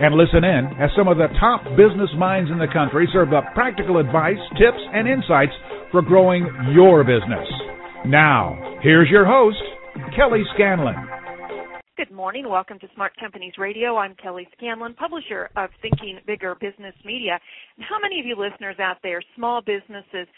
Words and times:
and 0.00 0.14
listen 0.14 0.44
in 0.44 0.66
as 0.78 0.90
some 0.96 1.08
of 1.08 1.18
the 1.18 1.28
top 1.40 1.64
business 1.76 2.10
minds 2.16 2.50
in 2.50 2.58
the 2.58 2.70
country 2.72 3.08
serve 3.12 3.32
up 3.32 3.44
practical 3.54 3.98
advice, 3.98 4.38
tips, 4.54 4.78
and 4.94 5.08
insights 5.08 5.52
for 5.90 6.02
growing 6.02 6.46
your 6.72 7.02
business. 7.02 7.46
Now, 8.06 8.78
here's 8.82 9.10
your 9.10 9.26
host, 9.26 9.58
Kelly 10.14 10.42
Scanlon. 10.54 10.94
Good 11.96 12.12
morning. 12.12 12.48
Welcome 12.48 12.78
to 12.78 12.86
Smart 12.94 13.12
Companies 13.18 13.54
Radio. 13.58 13.96
I'm 13.96 14.14
Kelly 14.22 14.46
Scanlon, 14.56 14.94
publisher 14.94 15.50
of 15.56 15.70
Thinking 15.82 16.20
Bigger 16.28 16.54
Business 16.60 16.94
Media. 17.04 17.40
How 17.80 17.98
many 18.00 18.20
of 18.20 18.26
you 18.26 18.36
listeners 18.38 18.76
out 18.78 18.98
there, 19.02 19.20
small 19.34 19.60
businesses, 19.60 20.28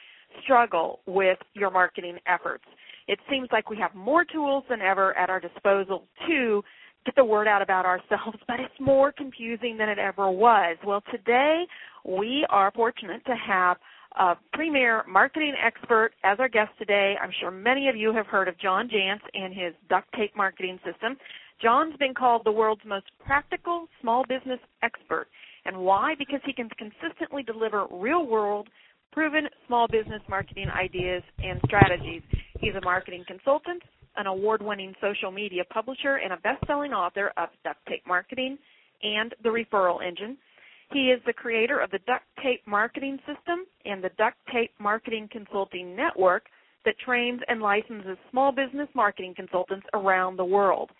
struggle 0.42 1.00
with 1.06 1.36
your 1.52 1.70
marketing 1.70 2.16
efforts? 2.26 2.64
It 3.08 3.18
seems 3.30 3.48
like 3.52 3.68
we 3.68 3.76
have 3.76 3.94
more 3.94 4.24
tools 4.24 4.64
than 4.70 4.80
ever 4.80 5.16
at 5.18 5.28
our 5.28 5.40
disposal 5.40 6.04
to 6.28 6.62
get 7.04 7.14
the 7.16 7.24
word 7.24 7.48
out 7.48 7.62
about 7.62 7.86
ourselves, 7.86 8.38
but 8.48 8.60
it's 8.60 8.80
more 8.80 9.12
confusing 9.12 9.76
than 9.76 9.88
it 9.88 9.98
ever 9.98 10.30
was. 10.30 10.76
Well, 10.84 11.02
today 11.10 11.64
we 12.04 12.46
are 12.50 12.72
fortunate 12.74 13.24
to 13.26 13.34
have 13.36 13.76
a 14.18 14.34
premier 14.52 15.04
marketing 15.08 15.54
expert 15.64 16.12
as 16.24 16.38
our 16.40 16.48
guest 16.48 16.70
today. 16.78 17.14
I'm 17.22 17.30
sure 17.40 17.50
many 17.50 17.88
of 17.88 17.96
you 17.96 18.12
have 18.14 18.26
heard 18.26 18.48
of 18.48 18.58
John 18.58 18.88
Jantsch 18.88 19.22
and 19.34 19.54
his 19.54 19.72
duct 19.88 20.12
tape 20.14 20.36
marketing 20.36 20.78
system. 20.84 21.16
John's 21.62 21.96
been 21.98 22.14
called 22.14 22.42
the 22.44 22.52
world's 22.52 22.82
most 22.84 23.06
practical 23.24 23.86
small 24.00 24.24
business 24.28 24.58
expert. 24.82 25.28
And 25.64 25.76
why? 25.76 26.14
Because 26.18 26.40
he 26.44 26.52
can 26.52 26.68
consistently 26.70 27.42
deliver 27.42 27.86
real 27.92 28.26
world, 28.26 28.68
proven 29.12 29.46
small 29.66 29.86
business 29.86 30.22
marketing 30.28 30.68
ideas 30.70 31.22
and 31.38 31.60
strategies. 31.66 32.22
He's 32.58 32.74
a 32.74 32.80
marketing 32.84 33.24
consultant, 33.26 33.82
an 34.16 34.26
award 34.26 34.62
winning 34.62 34.94
social 35.00 35.30
media 35.30 35.62
publisher 35.72 36.16
and 36.16 36.32
a 36.32 36.36
best 36.38 36.64
selling 36.66 36.92
author 36.92 37.32
of 37.36 37.48
Duct 37.64 37.78
Tape 37.88 38.06
Marketing 38.06 38.58
and 39.02 39.34
The 39.42 39.48
Referral 39.48 40.04
Engine. 40.06 40.36
He 40.92 41.10
is 41.10 41.20
the 41.24 41.32
creator 41.32 41.78
of 41.78 41.90
the 41.90 42.00
Duct 42.06 42.24
Tape 42.42 42.62
Marketing 42.66 43.18
System 43.18 43.66
and 43.84 44.02
the 44.02 44.10
Duct 44.18 44.36
Tape 44.52 44.72
Marketing 44.78 45.28
Consulting 45.30 45.94
Network 45.94 46.46
that 46.84 46.98
trains 46.98 47.40
and 47.48 47.60
licenses 47.60 48.16
small 48.30 48.52
business 48.52 48.88
marketing 48.94 49.34
consultants 49.36 49.86
around 49.94 50.36
the 50.36 50.44
world. 50.44 50.90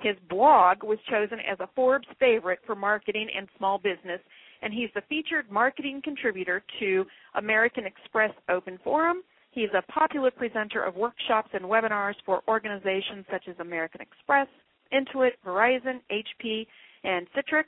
His 0.00 0.16
blog 0.28 0.82
was 0.82 0.98
chosen 1.10 1.38
as 1.40 1.58
a 1.60 1.68
Forbes 1.74 2.08
favorite 2.18 2.60
for 2.66 2.74
marketing 2.74 3.28
and 3.36 3.48
small 3.56 3.78
business, 3.78 4.20
and 4.62 4.72
he's 4.72 4.90
the 4.94 5.02
featured 5.08 5.50
marketing 5.50 6.00
contributor 6.02 6.62
to 6.80 7.04
American 7.34 7.84
Express 7.86 8.32
Open 8.48 8.78
Forum 8.82 9.22
He's 9.52 9.70
a 9.76 9.82
popular 9.90 10.30
presenter 10.30 10.82
of 10.82 10.94
workshops 10.94 11.50
and 11.52 11.64
webinars 11.64 12.14
for 12.24 12.42
organizations 12.46 13.24
such 13.30 13.48
as 13.48 13.56
American 13.58 14.00
Express, 14.00 14.46
Intuit, 14.92 15.32
Verizon, 15.44 16.00
HP, 16.10 16.66
and 17.04 17.26
Citrix. 17.36 17.64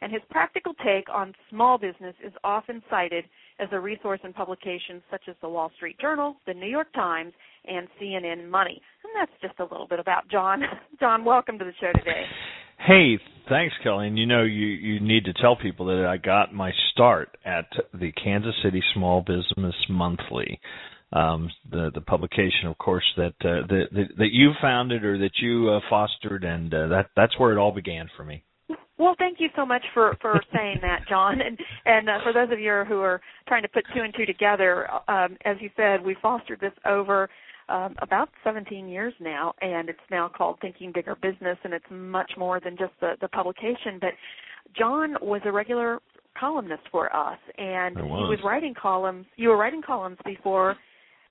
And 0.00 0.12
his 0.12 0.22
practical 0.30 0.74
take 0.84 1.08
on 1.12 1.32
small 1.50 1.78
business 1.78 2.14
is 2.24 2.32
often 2.44 2.82
cited 2.90 3.24
as 3.58 3.68
a 3.72 3.80
resource 3.80 4.20
in 4.22 4.32
publications 4.32 5.02
such 5.10 5.22
as 5.28 5.34
the 5.40 5.48
Wall 5.48 5.70
Street 5.76 5.98
Journal, 5.98 6.36
the 6.46 6.54
New 6.54 6.68
York 6.68 6.92
Times, 6.92 7.32
and 7.64 7.88
CNN 8.00 8.48
Money. 8.50 8.80
And 9.02 9.12
that's 9.18 9.32
just 9.40 9.58
a 9.60 9.62
little 9.62 9.86
bit 9.88 10.00
about 10.00 10.28
John. 10.28 10.62
John, 11.00 11.24
welcome 11.24 11.58
to 11.58 11.64
the 11.64 11.72
show 11.80 11.92
today. 11.98 12.24
Hey, 12.86 13.18
thanks, 13.48 13.74
Kelly. 13.82 14.08
And 14.08 14.18
you 14.18 14.26
know, 14.26 14.42
you 14.42 14.66
you 14.66 15.00
need 15.00 15.24
to 15.24 15.32
tell 15.32 15.56
people 15.56 15.86
that 15.86 16.06
I 16.06 16.16
got 16.18 16.52
my 16.52 16.70
start 16.92 17.36
at 17.44 17.66
the 17.94 18.12
Kansas 18.12 18.54
City 18.62 18.82
Small 18.92 19.22
Business 19.22 19.74
Monthly 19.88 20.60
um, 21.14 21.48
the 21.70 21.90
the 21.94 22.00
publication, 22.00 22.66
of 22.66 22.76
course, 22.78 23.04
that 23.16 23.34
uh, 23.40 23.66
that, 23.68 24.08
that 24.18 24.32
you 24.32 24.50
founded 24.60 25.04
or 25.04 25.16
that 25.18 25.38
you 25.40 25.70
uh, 25.70 25.80
fostered, 25.88 26.44
and 26.44 26.74
uh, 26.74 26.88
that 26.88 27.06
that's 27.16 27.38
where 27.38 27.52
it 27.52 27.58
all 27.58 27.72
began 27.72 28.10
for 28.16 28.24
me. 28.24 28.44
Well, 28.98 29.14
thank 29.18 29.38
you 29.40 29.48
so 29.56 29.64
much 29.64 29.82
for 29.94 30.16
for 30.20 30.40
saying 30.54 30.78
that, 30.82 31.02
John. 31.08 31.40
And 31.40 31.58
and 31.86 32.08
uh, 32.08 32.18
for 32.24 32.32
those 32.32 32.52
of 32.52 32.58
you 32.58 32.84
who 32.88 33.00
are 33.00 33.20
trying 33.46 33.62
to 33.62 33.68
put 33.68 33.84
two 33.94 34.02
and 34.02 34.12
two 34.16 34.26
together, 34.26 34.88
um, 35.08 35.36
as 35.44 35.56
you 35.60 35.70
said, 35.76 36.04
we 36.04 36.16
fostered 36.20 36.60
this 36.60 36.72
over 36.84 37.30
um, 37.68 37.94
about 38.02 38.28
17 38.42 38.88
years 38.88 39.14
now, 39.20 39.54
and 39.60 39.88
it's 39.88 39.98
now 40.10 40.28
called 40.28 40.58
Thinking 40.60 40.90
Bigger 40.92 41.14
Business, 41.14 41.56
and 41.64 41.72
it's 41.72 41.86
much 41.90 42.32
more 42.36 42.58
than 42.58 42.76
just 42.76 42.92
the 43.00 43.12
the 43.20 43.28
publication. 43.28 43.98
But 44.00 44.10
John 44.76 45.14
was 45.22 45.42
a 45.44 45.52
regular 45.52 46.00
columnist 46.38 46.82
for 46.90 47.14
us, 47.14 47.38
and 47.56 47.94
was. 47.94 48.04
he 48.04 48.30
was 48.30 48.40
writing 48.44 48.74
columns. 48.80 49.26
You 49.36 49.50
were 49.50 49.56
writing 49.56 49.82
columns 49.86 50.18
before 50.24 50.74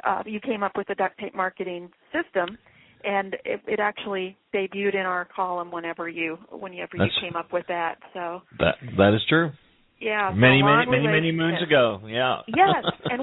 uh, 0.06 0.24
you 0.26 0.40
came 0.40 0.64
up 0.64 0.74
with 0.76 0.88
the 0.88 0.96
duct 0.96 1.20
tape 1.20 1.36
marketing 1.36 1.90
system, 2.12 2.58
and 3.04 3.36
it, 3.46 3.62
it 3.68 3.80
actually 3.80 4.38
debuted 4.54 4.96
in 4.96 5.06
our 5.06 5.28
column 5.36 5.72
whenever 5.72 6.08
you 6.10 6.38
whenever 6.52 6.98
That's, 6.98 7.12
you 7.22 7.30
came 7.30 7.36
up 7.36 7.52
with 7.52 7.66
that. 7.68 7.96
So 8.14 8.42
that 8.60 8.76
that 8.98 9.14
is 9.14 9.22
true. 9.28 9.52
Yeah, 10.00 10.32
many 10.36 10.62
many 10.62 10.86
many 10.90 11.08
many 11.08 11.32
moons 11.32 11.62
ago. 11.62 12.02
Yeah. 12.06 12.40
yes, 12.48 12.84
and 13.06 13.22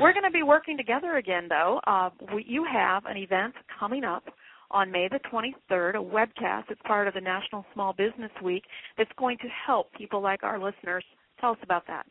we're 0.00 0.12
going 0.12 0.24
to 0.24 0.30
be 0.30 0.42
working 0.42 0.76
together 0.76 1.16
again, 1.16 1.46
though. 1.48 1.80
Uh, 1.86 2.10
we, 2.34 2.44
you 2.46 2.64
have 2.70 3.04
an 3.06 3.16
event 3.16 3.54
coming 3.78 4.04
up 4.04 4.24
on 4.70 4.90
May 4.90 5.08
the 5.08 5.18
23rd, 5.32 5.96
a 5.96 5.98
webcast. 5.98 6.64
It's 6.70 6.80
part 6.86 7.08
of 7.08 7.14
the 7.14 7.20
National 7.20 7.64
Small 7.74 7.92
Business 7.92 8.30
Week 8.42 8.62
that's 8.96 9.10
going 9.18 9.36
to 9.38 9.48
help 9.66 9.92
people 9.94 10.22
like 10.22 10.42
our 10.42 10.62
listeners. 10.62 11.04
Tell 11.40 11.50
us 11.50 11.58
about 11.62 11.86
that. 11.88 12.06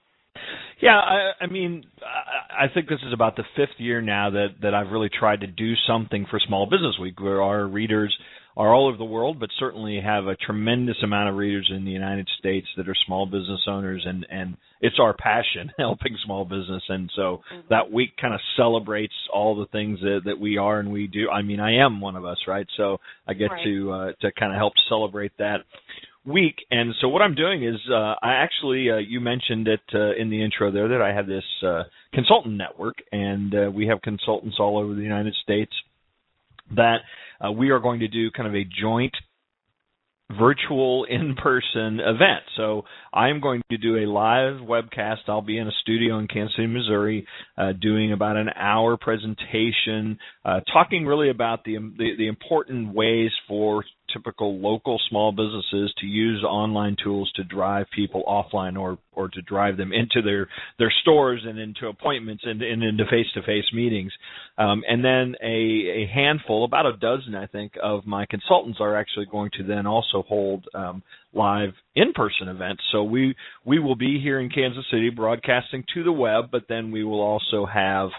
Yeah, 0.81 0.97
I, 0.97 1.31
I 1.41 1.47
mean, 1.47 1.83
I 2.01 2.67
think 2.73 2.87
this 2.87 2.99
is 3.05 3.13
about 3.13 3.35
the 3.35 3.43
fifth 3.55 3.79
year 3.79 4.01
now 4.01 4.29
that 4.29 4.47
that 4.61 4.73
I've 4.73 4.91
really 4.91 5.09
tried 5.09 5.41
to 5.41 5.47
do 5.47 5.73
something 5.87 6.25
for 6.29 6.39
Small 6.39 6.65
Business 6.65 6.95
Week, 7.01 7.19
where 7.19 7.41
our 7.41 7.67
readers 7.67 8.15
are 8.55 8.73
all 8.73 8.87
over 8.87 8.97
the 8.97 9.05
world, 9.05 9.39
but 9.39 9.49
certainly 9.57 10.01
have 10.03 10.27
a 10.27 10.35
tremendous 10.35 10.97
amount 11.03 11.29
of 11.29 11.35
readers 11.35 11.71
in 11.73 11.85
the 11.85 11.91
United 11.91 12.27
States 12.39 12.67
that 12.75 12.89
are 12.89 12.95
small 13.05 13.25
business 13.25 13.61
owners, 13.67 14.05
and 14.05 14.25
and 14.29 14.57
it's 14.81 14.99
our 14.99 15.13
passion 15.13 15.71
helping 15.77 16.17
small 16.25 16.45
business, 16.45 16.83
and 16.89 17.09
so 17.15 17.41
mm-hmm. 17.53 17.67
that 17.69 17.91
week 17.91 18.11
kind 18.19 18.33
of 18.33 18.39
celebrates 18.55 19.13
all 19.33 19.55
the 19.57 19.67
things 19.67 19.99
that 20.01 20.21
that 20.25 20.39
we 20.39 20.57
are 20.57 20.79
and 20.79 20.91
we 20.91 21.07
do. 21.07 21.29
I 21.29 21.41
mean, 21.41 21.59
I 21.59 21.83
am 21.83 22.01
one 22.01 22.15
of 22.15 22.25
us, 22.25 22.37
right? 22.47 22.67
So 22.77 22.97
I 23.27 23.33
get 23.33 23.51
right. 23.51 23.63
to 23.65 23.91
uh, 23.91 24.11
to 24.21 24.31
kind 24.31 24.53
of 24.53 24.57
help 24.57 24.73
celebrate 24.87 25.31
that 25.39 25.59
week. 26.29 26.55
And 26.71 26.93
so 27.01 27.09
what 27.09 27.21
I'm 27.21 27.35
doing 27.35 27.63
is 27.63 27.75
uh, 27.91 28.15
I 28.21 28.33
actually 28.35 28.89
uh, 28.91 28.97
you 28.97 29.19
mentioned 29.19 29.67
it 29.67 29.81
uh, 29.93 30.13
in 30.15 30.29
the 30.29 30.43
intro 30.43 30.71
there 30.71 30.87
that 30.89 31.01
I 31.01 31.13
have 31.13 31.27
this 31.27 31.43
uh, 31.65 31.83
consultant 32.13 32.55
network, 32.55 32.97
and 33.11 33.53
uh, 33.53 33.71
we 33.71 33.87
have 33.87 34.01
consultants 34.01 34.57
all 34.59 34.77
over 34.77 34.93
the 34.93 35.01
United 35.01 35.35
States 35.43 35.71
that 36.75 36.97
uh, 37.43 37.51
we 37.51 37.71
are 37.71 37.79
going 37.79 38.01
to 38.01 38.07
do 38.07 38.31
kind 38.31 38.47
of 38.47 38.55
a 38.55 38.63
joint 38.63 39.13
virtual 40.37 41.05
in-person 41.09 41.99
event. 41.99 42.43
So 42.55 42.83
I'm 43.13 43.41
going 43.41 43.61
to 43.71 43.77
do 43.77 43.97
a 43.97 44.05
live 44.05 44.61
webcast. 44.61 45.27
I'll 45.27 45.41
be 45.41 45.57
in 45.57 45.67
a 45.67 45.71
studio 45.81 46.19
in 46.19 46.27
Kansas 46.27 46.55
City, 46.55 46.67
Missouri, 46.67 47.25
uh, 47.57 47.73
doing 47.79 48.11
about 48.11 48.37
an 48.37 48.49
hour 48.55 48.97
presentation, 48.97 50.19
uh, 50.45 50.59
talking 50.71 51.05
really 51.05 51.29
about 51.29 51.63
the, 51.63 51.77
the, 51.97 52.11
the 52.17 52.27
important 52.27 52.93
ways 52.93 53.31
for 53.47 53.83
typical 54.13 54.59
local 54.59 54.99
small 55.09 55.31
businesses 55.31 55.93
to 55.99 56.05
use 56.05 56.43
online 56.43 56.95
tools 57.03 57.31
to 57.35 57.43
drive 57.43 57.85
people 57.95 58.23
offline 58.27 58.79
or 58.79 58.97
or 59.13 59.27
to 59.29 59.41
drive 59.41 59.77
them 59.77 59.91
into 59.91 60.21
their 60.21 60.47
their 60.77 60.91
stores 61.01 61.41
and 61.45 61.59
into 61.59 61.87
appointments 61.87 62.43
and, 62.45 62.61
and 62.61 62.83
into 62.83 63.03
face 63.05 63.27
to 63.33 63.41
face 63.41 63.65
meetings. 63.73 64.11
Um, 64.57 64.83
and 64.87 65.03
then 65.03 65.35
a, 65.41 65.47
a 65.47 66.11
handful 66.13 66.65
about 66.65 66.85
a 66.85 66.97
dozen 66.97 67.35
I 67.35 67.47
think 67.47 67.73
of 67.81 68.05
my 68.05 68.25
consultants 68.29 68.79
are 68.81 68.95
actually 68.95 69.25
going 69.25 69.51
to 69.57 69.63
then 69.63 69.85
also 69.85 70.23
hold 70.27 70.65
um, 70.73 71.03
live 71.33 71.73
in 71.95 72.13
person 72.13 72.47
events. 72.47 72.83
So 72.91 73.03
we 73.03 73.35
we 73.65 73.79
will 73.79 73.95
be 73.95 74.19
here 74.21 74.39
in 74.39 74.49
Kansas 74.49 74.85
City 74.91 75.09
broadcasting 75.09 75.83
to 75.93 76.03
the 76.03 76.11
web 76.11 76.45
but 76.51 76.63
then 76.69 76.91
we 76.91 77.03
will 77.03 77.21
also 77.21 77.65
have 77.65 78.09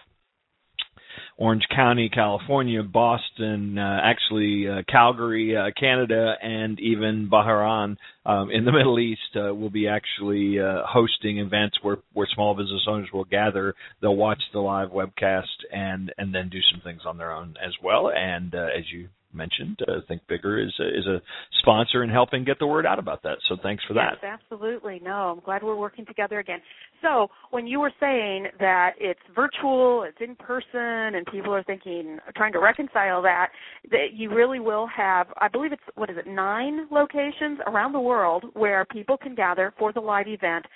Orange 1.36 1.64
County, 1.74 2.08
California, 2.08 2.82
Boston, 2.82 3.78
uh, 3.78 4.00
actually 4.02 4.68
uh, 4.68 4.82
Calgary, 4.88 5.56
uh, 5.56 5.70
Canada, 5.78 6.34
and 6.42 6.78
even 6.80 7.28
Bahrain 7.30 7.96
um, 8.26 8.50
in 8.50 8.64
the 8.64 8.72
Middle 8.78 8.98
East 8.98 9.36
uh, 9.36 9.54
will 9.54 9.70
be 9.70 9.88
actually 9.88 10.60
uh, 10.60 10.82
hosting 10.86 11.38
events 11.38 11.78
where 11.82 11.98
where 12.12 12.28
small 12.34 12.54
business 12.54 12.86
owners 12.88 13.08
will 13.12 13.24
gather. 13.24 13.74
They'll 14.00 14.16
watch 14.16 14.42
the 14.52 14.60
live 14.60 14.90
webcast 14.90 15.44
and 15.72 16.12
and 16.18 16.34
then 16.34 16.48
do 16.48 16.58
some 16.72 16.80
things 16.82 17.02
on 17.06 17.18
their 17.18 17.32
own 17.32 17.54
as 17.64 17.72
well. 17.82 18.10
And 18.14 18.54
uh, 18.54 18.68
as 18.76 18.84
you 18.92 19.08
mentioned, 19.32 19.78
uh, 19.86 20.00
Think 20.08 20.22
Bigger 20.28 20.60
is 20.60 20.72
a, 20.80 20.88
is 20.88 21.06
a 21.06 21.20
sponsor 21.60 22.02
in 22.02 22.10
helping 22.10 22.44
get 22.44 22.58
the 22.58 22.66
word 22.66 22.86
out 22.86 22.98
about 22.98 23.22
that. 23.22 23.38
So 23.48 23.56
thanks 23.62 23.82
for 23.86 23.94
that. 23.94 24.18
Yes, 24.22 24.38
absolutely. 24.40 25.00
No, 25.02 25.32
I'm 25.32 25.40
glad 25.40 25.62
we're 25.62 25.76
working 25.76 26.04
together 26.06 26.38
again. 26.38 26.60
So 27.02 27.28
when 27.50 27.66
you 27.66 27.80
were 27.80 27.92
saying 28.00 28.48
that 28.58 28.92
it's 28.98 29.20
virtual, 29.34 30.04
it's 30.06 30.18
in 30.20 30.36
person, 30.36 31.16
and 31.16 31.26
people 31.32 31.54
are 31.54 31.62
thinking, 31.62 32.18
trying 32.36 32.52
to 32.52 32.60
reconcile 32.60 33.22
that, 33.22 33.48
that 33.90 34.12
you 34.14 34.34
really 34.34 34.60
will 34.60 34.86
have, 34.94 35.28
I 35.40 35.48
believe 35.48 35.72
it's, 35.72 35.82
what 35.94 36.10
is 36.10 36.16
it, 36.18 36.26
nine 36.26 36.86
locations 36.90 37.60
around 37.66 37.92
the 37.92 38.00
world 38.00 38.44
where 38.54 38.84
people 38.84 39.16
can 39.16 39.34
gather 39.34 39.72
for 39.78 39.92
the 39.92 40.00
live 40.00 40.26
event. 40.28 40.66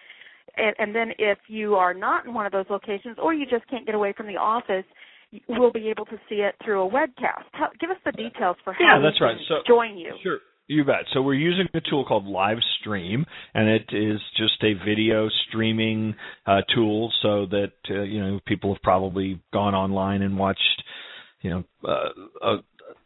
And, 0.57 0.75
and 0.79 0.95
then 0.95 1.11
if 1.19 1.39
you 1.49 1.75
are 1.75 1.93
not 1.93 2.27
in 2.27 2.35
one 2.35 2.47
of 2.47 2.53
those 2.53 2.67
locations 2.71 3.17
or 3.21 3.35
you 3.35 3.45
just 3.45 3.69
can't 3.69 3.85
get 3.85 3.95
away 3.95 4.15
from 4.17 4.27
the 4.27 4.37
office, 4.37 4.85
we'll 5.49 5.73
be 5.73 5.89
able 5.89 6.05
to 6.07 6.17
see 6.29 6.37
it 6.37 6.55
through 6.65 6.87
a 6.87 6.91
webcast. 6.91 7.45
Tell, 7.57 7.69
give 7.81 7.91
us 7.91 7.97
the 8.05 8.13
details 8.13 8.57
for 8.65 8.73
how 8.73 8.99
yeah, 8.99 9.03
that's 9.03 9.21
right. 9.21 9.37
So, 9.49 9.57
join 9.67 9.97
you. 9.97 10.15
Sure. 10.23 10.39
You 10.67 10.83
bet. 10.85 11.05
So 11.13 11.21
we're 11.21 11.35
using 11.35 11.67
a 11.75 11.81
tool 11.91 12.07
called 12.07 12.25
Livestream, 12.25 13.27
and 13.53 13.69
it 13.69 13.91
is 13.93 14.19
just 14.37 14.63
a 14.63 14.73
video 14.85 15.29
streaming 15.49 16.15
uh, 16.47 16.63
tool, 16.75 17.13
so 17.21 17.47
that 17.51 17.73
uh, 17.91 18.03
you 18.03 18.21
know 18.21 18.41
people 18.47 18.73
have 18.73 18.83
probably 18.83 19.43
gone 19.53 19.75
online 19.75 20.23
and 20.23 20.39
watched, 20.39 20.83
you 21.43 21.51
know, 21.51 21.65
uh, 21.87 22.09
a 22.43 22.57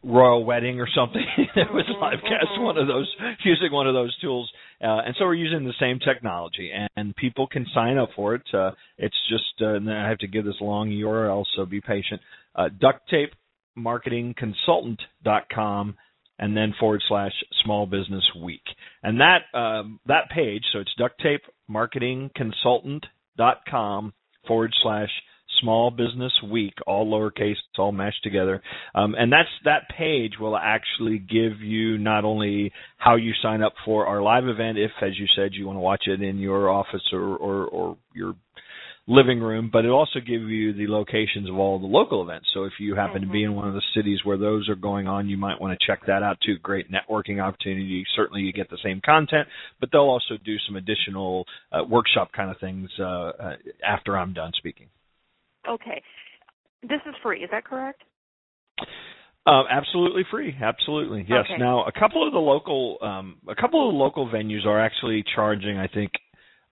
royal 0.03 0.45
wedding 0.45 0.79
or 0.79 0.87
something. 0.95 1.25
That 1.55 1.73
was 1.73 1.85
Mm-hmm, 1.89 2.01
live 2.01 2.19
cast 2.21 2.61
one 2.61 2.77
of 2.77 2.87
those 2.87 3.13
using 3.43 3.71
one 3.71 3.87
of 3.87 3.93
those 3.93 4.17
tools. 4.19 4.51
Uh, 4.81 5.01
and 5.05 5.13
so 5.17 5.25
we're 5.25 5.33
using 5.33 5.65
the 5.65 5.73
same 5.79 5.99
technology 5.99 6.71
and, 6.73 6.89
and 6.95 7.13
people 7.15 7.47
can 7.47 7.65
sign 7.73 7.97
up 7.97 8.09
for 8.15 8.35
it. 8.35 8.43
Uh, 8.53 8.71
it's 8.97 9.17
just 9.29 9.61
uh, 9.61 9.73
and 9.75 9.91
i 9.91 10.07
have 10.07 10.19
to 10.19 10.27
give 10.27 10.45
this 10.45 10.61
long 10.61 10.89
url 10.89 11.43
so 11.55 11.65
be 11.65 11.81
patient. 11.81 12.21
Uh, 12.55 12.69
duct 12.79 13.09
tape 13.09 13.33
marketingconsultant.com 13.77 15.97
and 16.37 16.55
then 16.55 16.73
forward 16.79 17.01
slash 17.07 17.33
small 17.63 17.85
business 17.85 18.23
week. 18.41 18.63
And 19.03 19.19
that 19.19 19.41
um, 19.57 19.99
that 20.05 20.29
page 20.29 20.63
so 20.71 20.79
it's 20.79 20.93
duct 20.97 21.19
tape 21.21 21.41
marketingconsultant.com 21.69 24.13
forward 24.47 24.73
slash 24.81 25.11
small 25.61 25.91
business 25.91 26.31
week 26.49 26.73
all 26.87 27.05
lowercase 27.07 27.51
it's 27.51 27.79
all 27.79 27.91
mashed 27.91 28.23
together 28.23 28.61
um, 28.95 29.15
and 29.17 29.31
that's 29.31 29.49
that 29.65 29.83
page 29.97 30.33
will 30.39 30.57
actually 30.57 31.19
give 31.19 31.61
you 31.61 31.97
not 31.97 32.25
only 32.25 32.71
how 32.97 33.15
you 33.15 33.31
sign 33.41 33.61
up 33.61 33.73
for 33.85 34.07
our 34.07 34.21
live 34.21 34.47
event 34.47 34.77
if 34.77 34.91
as 35.01 35.17
you 35.17 35.25
said 35.35 35.51
you 35.53 35.65
want 35.65 35.75
to 35.75 35.81
watch 35.81 36.03
it 36.07 36.21
in 36.21 36.37
your 36.37 36.69
office 36.69 37.03
or 37.11 37.37
or, 37.37 37.65
or 37.65 37.97
your 38.13 38.35
living 39.09 39.39
room, 39.39 39.69
but 39.73 39.85
it 39.85 39.89
also 39.89 40.19
gives 40.19 40.45
you 40.45 40.71
the 40.71 40.87
locations 40.87 41.49
of 41.49 41.57
all 41.57 41.79
the 41.79 41.87
local 41.87 42.21
events. 42.21 42.47
So 42.53 42.65
if 42.65 42.73
you 42.79 42.95
happen 42.95 43.23
mm-hmm. 43.23 43.31
to 43.31 43.33
be 43.33 43.43
in 43.43 43.55
one 43.55 43.67
of 43.67 43.73
the 43.73 43.81
cities 43.95 44.19
where 44.23 44.37
those 44.37 44.69
are 44.69 44.75
going 44.75 45.07
on, 45.07 45.27
you 45.27 45.35
might 45.35 45.59
want 45.59 45.77
to 45.77 45.85
check 45.85 46.05
that 46.05 46.21
out 46.21 46.37
too. 46.45 46.57
Great 46.59 46.87
networking 46.91 47.41
opportunity. 47.41 48.05
Certainly 48.15 48.43
you 48.43 48.53
get 48.53 48.69
the 48.69 48.77
same 48.83 49.01
content, 49.03 49.47
but 49.79 49.89
they'll 49.91 50.01
also 50.01 50.37
do 50.45 50.55
some 50.67 50.75
additional 50.75 51.45
uh, 51.71 51.83
workshop 51.83 52.29
kind 52.33 52.51
of 52.51 52.57
things 52.59 52.89
uh, 52.99 53.03
uh, 53.03 53.55
after 53.85 54.15
I'm 54.15 54.33
done 54.33 54.51
speaking. 54.55 54.87
Okay. 55.69 56.01
This 56.81 57.01
is 57.07 57.13
free, 57.21 57.43
is 57.43 57.49
that 57.51 57.65
correct? 57.65 58.03
Uh, 59.45 59.63
absolutely 59.69 60.23
free. 60.29 60.55
Absolutely, 60.61 61.25
yes. 61.27 61.45
Okay. 61.45 61.57
Now, 61.59 61.85
a 61.85 61.91
couple 61.91 62.25
of 62.25 62.33
the 62.33 62.39
local, 62.39 62.97
um, 63.01 63.37
a 63.47 63.55
couple 63.55 63.87
of 63.87 63.93
the 63.93 63.97
local 63.97 64.27
venues 64.29 64.65
are 64.65 64.79
actually 64.79 65.23
charging, 65.35 65.77
I 65.77 65.87
think, 65.87 66.11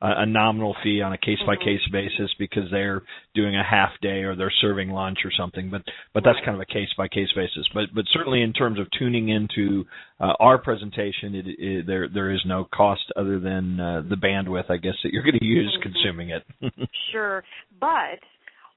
a, 0.02 0.22
a 0.22 0.26
nominal 0.26 0.76
fee 0.84 1.02
on 1.02 1.12
a 1.12 1.18
case 1.18 1.40
by 1.46 1.56
case 1.56 1.82
basis 1.92 2.30
because 2.38 2.64
they're 2.70 3.02
doing 3.34 3.56
a 3.56 3.64
half 3.64 3.90
day 4.02 4.22
or 4.24 4.36
they're 4.36 4.54
serving 4.62 4.90
lunch 4.90 5.20
or 5.26 5.32
something. 5.36 5.70
But 5.72 5.82
but 6.14 6.24
that's 6.24 6.38
kind 6.46 6.56
of 6.56 6.62
a 6.62 6.66
case 6.72 6.90
by 6.98 7.08
case 7.08 7.30
basis. 7.36 7.68
But 7.74 7.86
but 7.96 8.06
certainly 8.14 8.42
in 8.44 8.54
terms 8.54 8.80
of 8.80 8.88
tuning 8.98 9.30
into 9.30 9.86
uh, 10.20 10.34
our 10.40 10.58
presentation, 10.60 11.34
it, 11.36 11.46
it, 11.48 11.88
there 11.88 12.08
there 12.14 12.32
is 12.32 12.42
no 12.46 12.68
cost 12.72 13.12
other 13.16 13.40
than 13.40 13.80
uh, 13.80 14.04
the 14.08 14.16
bandwidth, 14.18 14.70
I 14.70 14.78
guess, 14.78 14.96
that 15.04 15.12
you're 15.14 15.24
going 15.24 15.40
to 15.40 15.46
use 15.46 15.76
Mhm. 15.80 15.82
consuming 15.84 16.30
it. 16.30 16.44
Sure. 17.12 17.44
But 17.80 18.20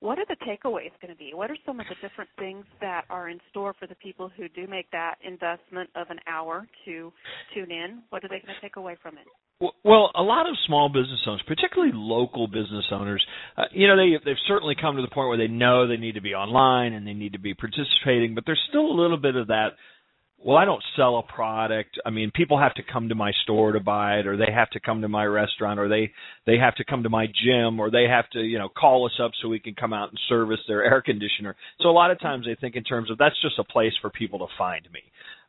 what 0.00 0.18
are 0.18 0.24
the 0.28 0.36
takeaways 0.46 0.90
going 1.00 1.12
to 1.12 1.18
be? 1.18 1.32
What 1.34 1.50
are 1.50 1.56
some 1.64 1.78
of 1.78 1.86
the 1.88 1.94
different 2.06 2.30
things 2.38 2.64
that 2.80 3.04
are 3.10 3.28
in 3.28 3.38
store 3.50 3.74
for 3.78 3.86
the 3.86 3.94
people 3.96 4.30
who 4.34 4.48
do 4.48 4.66
make 4.66 4.90
that 4.90 5.16
investment 5.24 5.90
of 5.94 6.08
an 6.10 6.18
hour 6.26 6.66
to 6.86 7.12
tune 7.54 7.70
in? 7.70 8.02
What 8.08 8.24
are 8.24 8.28
they 8.28 8.40
going 8.40 8.54
to 8.54 8.60
take 8.62 8.76
away 8.76 8.96
from 9.02 9.18
it? 9.18 9.26
Well- 9.84 10.10
a 10.14 10.22
lot 10.22 10.48
of 10.48 10.56
small 10.66 10.88
business 10.88 11.20
owners, 11.26 11.42
particularly 11.46 11.92
local 11.94 12.46
business 12.46 12.86
owners, 12.90 13.24
uh, 13.58 13.64
you 13.72 13.86
know, 13.86 13.96
they 13.96 14.16
they've 14.24 14.40
certainly 14.48 14.74
come 14.74 14.96
to 14.96 15.02
the 15.02 15.08
point 15.08 15.28
where 15.28 15.36
they 15.36 15.48
know 15.48 15.86
they 15.86 15.98
need 15.98 16.14
to 16.14 16.22
be 16.22 16.34
online 16.34 16.94
and 16.94 17.06
they 17.06 17.12
need 17.12 17.34
to 17.34 17.38
be 17.38 17.52
participating, 17.52 18.34
but 18.34 18.44
there's 18.46 18.60
still 18.70 18.86
a 18.86 18.96
little 18.98 19.18
bit 19.18 19.36
of 19.36 19.48
that. 19.48 19.76
Well, 20.42 20.56
I 20.56 20.64
don't 20.64 20.82
sell 20.96 21.18
a 21.18 21.22
product. 21.22 21.98
I 22.06 22.08
mean, 22.08 22.30
people 22.34 22.58
have 22.58 22.72
to 22.74 22.82
come 22.82 23.10
to 23.10 23.14
my 23.14 23.30
store 23.42 23.72
to 23.72 23.80
buy 23.80 24.20
it, 24.20 24.26
or 24.26 24.38
they 24.38 24.50
have 24.50 24.70
to 24.70 24.80
come 24.80 25.02
to 25.02 25.08
my 25.08 25.26
restaurant, 25.26 25.78
or 25.78 25.86
they 25.86 26.12
they 26.46 26.56
have 26.56 26.74
to 26.76 26.84
come 26.84 27.02
to 27.02 27.10
my 27.10 27.26
gym, 27.26 27.78
or 27.78 27.90
they 27.90 28.04
have 28.04 28.28
to 28.30 28.40
you 28.40 28.58
know 28.58 28.70
call 28.70 29.04
us 29.04 29.20
up 29.22 29.32
so 29.40 29.48
we 29.48 29.60
can 29.60 29.74
come 29.74 29.92
out 29.92 30.08
and 30.08 30.18
service 30.30 30.60
their 30.66 30.82
air 30.90 31.02
conditioner. 31.02 31.56
So 31.80 31.90
a 31.90 31.92
lot 31.92 32.10
of 32.10 32.18
times 32.20 32.46
they 32.46 32.56
think 32.58 32.74
in 32.74 32.84
terms 32.84 33.10
of 33.10 33.18
that's 33.18 33.40
just 33.42 33.58
a 33.58 33.64
place 33.64 33.92
for 34.00 34.08
people 34.08 34.38
to 34.38 34.46
find 34.56 34.86
me. 34.92 35.00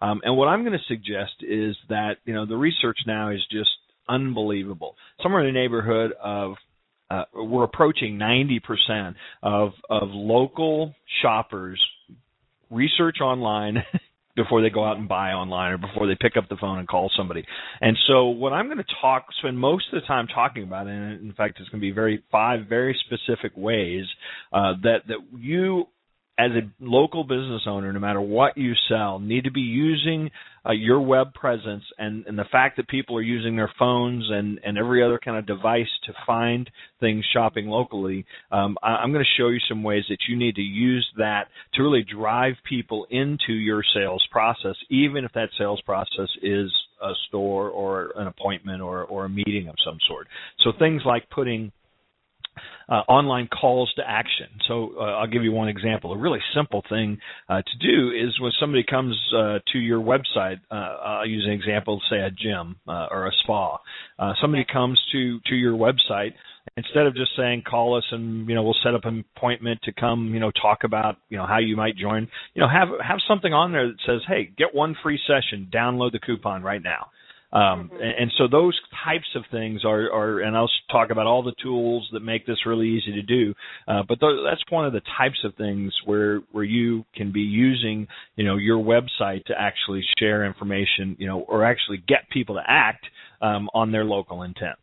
Um, 0.02 0.20
and 0.26 0.36
what 0.36 0.48
I'm 0.48 0.64
going 0.64 0.78
to 0.78 0.86
suggest 0.90 1.36
is 1.42 1.78
that 1.88 2.16
you 2.26 2.34
know 2.34 2.46
the 2.46 2.58
research 2.58 2.98
now 3.08 3.30
is 3.30 3.40
just 3.50 3.70
unbelievable. 4.10 4.98
Somewhere 5.24 5.48
in 5.48 5.54
the 5.54 5.58
neighborhood 5.58 6.12
of 6.22 6.56
uh, 7.10 7.24
we're 7.34 7.64
approaching 7.64 8.18
90% 8.18 9.16
of 9.42 9.72
of 9.90 10.10
local 10.10 10.96
shoppers 11.22 11.82
research 12.70 13.18
online 13.22 13.84
before 14.36 14.62
they 14.62 14.70
go 14.70 14.84
out 14.84 14.98
and 14.98 15.08
buy 15.08 15.32
online 15.32 15.74
or 15.74 15.78
before 15.78 16.08
they 16.08 16.16
pick 16.20 16.38
up 16.38 16.48
the 16.50 16.58
phone 16.58 16.80
and 16.80 16.88
call 16.88 17.12
somebody. 17.16 17.44
And 17.82 17.98
so 18.08 18.26
what 18.28 18.54
I'm 18.54 18.66
going 18.66 18.78
to 18.78 18.96
talk 19.02 19.26
spend 19.40 19.58
most 19.58 19.86
of 19.92 20.02
the 20.02 20.08
time 20.08 20.28
talking 20.28 20.64
about 20.64 20.88
and 20.88 21.22
in 21.22 21.34
fact 21.34 21.60
it's 21.60 21.70
going 21.70 21.82
to 21.82 21.86
be 21.86 21.92
very 21.92 22.24
five 22.32 22.68
very 22.68 22.98
specific 23.06 23.52
ways 23.56 24.06
uh, 24.54 24.74
that 24.84 25.08
that 25.08 25.18
you 25.38 25.88
as 26.42 26.52
a 26.52 26.70
local 26.80 27.24
business 27.24 27.62
owner, 27.68 27.94
no 27.94 28.00
matter 28.00 28.22
what 28.22 28.58
you 28.58 28.74
sell, 28.90 29.20
need 29.20 29.44
to 29.44 29.52
be 29.52 29.62
using 29.62 30.32
uh, 30.66 30.72
your 30.72 31.00
web 31.00 31.34
presence 31.34 31.84
and, 32.00 32.26
and 32.26 32.38
the 32.38 32.46
fact 32.52 32.78
that 32.78 32.88
people 32.88 33.16
are 33.16 33.22
using 33.22 33.56
their 33.56 33.72
phones 33.78 34.28
and, 34.30 34.60
and 34.64 34.78
every 34.78 35.04
other 35.04 35.20
kind 35.24 35.38
of 35.38 35.46
device 35.46 35.88
to 36.06 36.14
find 36.26 36.70
things 37.00 37.24
shopping 37.32 37.68
locally. 37.68 38.26
Um, 38.52 38.78
I, 38.82 38.90
I'm 38.90 39.12
going 39.12 39.24
to 39.24 39.42
show 39.42 39.50
you 39.50 39.60
some 39.70 39.84
ways 39.84 40.04
that 40.10 40.18
you 40.28 40.36
need 40.36 40.56
to 40.56 40.62
use 40.62 41.08
that 41.18 41.48
to 41.76 41.84
really 41.84 42.04
drive 42.04 42.54
people 42.68 43.06
into 43.12 43.54
your 43.54 43.84
sales 43.94 44.26
process, 44.32 44.76
even 44.90 45.26
if 45.26 45.32
that 45.34 45.50
sales 45.60 45.82
process 45.82 46.30
is 46.42 46.72
a 47.04 47.12
store 47.28 47.70
or 47.70 48.14
an 48.16 48.28
appointment 48.28 48.82
or, 48.82 49.04
or 49.04 49.26
a 49.26 49.30
meeting 49.30 49.68
of 49.68 49.76
some 49.86 49.98
sort. 50.08 50.28
So 50.64 50.72
things 50.78 51.02
like 51.06 51.30
putting 51.30 51.72
uh, 52.90 53.02
online 53.08 53.48
calls 53.48 53.92
to 53.96 54.04
action. 54.06 54.48
So 54.68 54.92
uh, 55.00 55.04
I'll 55.04 55.28
give 55.28 55.44
you 55.44 55.52
one 55.52 55.70
example. 55.70 56.14
A 56.14 56.18
really 56.18 56.40
simple 56.56 56.84
thing 56.90 57.18
uh, 57.50 57.62
to 57.62 57.78
do 57.80 58.12
is 58.12 58.40
when 58.40 58.52
somebody 58.60 58.84
comes 58.84 59.16
uh, 59.36 59.60
to 59.72 59.80
your 59.80 60.02
website. 60.02 60.60
Uh, 60.70 60.76
I'll 60.76 61.28
use 61.28 61.46
an 61.46 61.54
example, 61.54 62.02
say 62.10 62.20
a 62.20 62.32
gym 62.32 62.76
uh, 62.88 63.08
or 63.12 63.28
a 63.28 63.32
spa. 63.44 63.80
Uh, 64.20 64.34
somebody 64.42 64.66
comes 64.72 65.00
to 65.12 65.40
to 65.48 65.56
your 65.56 65.74
website. 65.74 66.34
Instead 66.78 67.08
of 67.08 67.16
just 67.16 67.32
saying 67.36 67.64
call 67.68 67.98
us 67.98 68.04
and 68.12 68.48
you 68.48 68.54
know 68.54 68.62
we'll 68.62 68.76
set 68.84 68.94
up 68.94 69.06
an 69.06 69.26
appointment 69.36 69.80
to 69.84 69.92
come 69.92 70.32
you 70.32 70.40
know 70.40 70.52
talk 70.52 70.84
about 70.84 71.18
you 71.28 71.38
know 71.38 71.46
how 71.46 71.58
you 71.58 71.76
might 71.76 71.98
join 71.98 72.28
you 72.54 72.62
know 72.62 72.70
have 72.70 72.90
have 73.06 73.18
something 73.28 73.52
on 73.52 73.72
there 73.72 73.88
that 73.88 73.98
says 74.06 74.22
hey 74.28 74.52
get 74.58 74.74
one 74.74 74.96
free 75.02 75.20
session 75.26 75.70
download 75.74 76.12
the 76.12 76.20
coupon 76.20 76.62
right 76.62 76.84
now 76.84 77.08
um, 77.54 77.90
Mhm. 77.90 78.02
and, 78.02 78.12
and 78.20 78.32
so 78.38 78.48
those 78.48 78.80
types 79.04 79.28
of 79.36 79.46
things 79.52 79.84
are, 79.84 80.12
are, 80.12 80.40
and 80.40 80.56
I'll 80.56 80.66
s- 80.66 80.82
talk 80.90 81.10
about 81.10 81.28
all 81.28 81.44
the 81.44 81.54
tools 81.62 82.08
that 82.14 82.22
make 82.22 82.46
this 82.46 82.66
really 82.66 82.88
easy 82.88 83.12
to 83.14 83.22
do. 83.22 83.54
Uh, 83.88 84.04
but 84.08 84.20
th- 84.20 84.40
that's 84.44 84.64
one 84.70 84.86
of 84.86 84.94
the 84.94 85.02
types 85.18 85.44
of 85.44 85.54
things 85.56 85.94
where 86.06 86.40
where 86.52 86.64
you 86.64 87.06
can 87.16 87.32
be 87.32 87.42
using, 87.42 88.08
you 88.36 88.44
know, 88.46 88.56
your 88.58 88.78
website 88.78 89.44
to 89.46 89.60
actually 89.60 90.04
share 90.18 90.46
information, 90.46 91.16
you 91.20 91.28
know, 91.28 91.42
or 91.42 91.66
actually 91.66 91.98
get 92.08 92.30
people 92.30 92.56
to 92.56 92.64
act 92.68 93.06
um, 93.42 93.70
on 93.74 93.92
their 93.92 94.06
local 94.06 94.44
intent. 94.44 94.78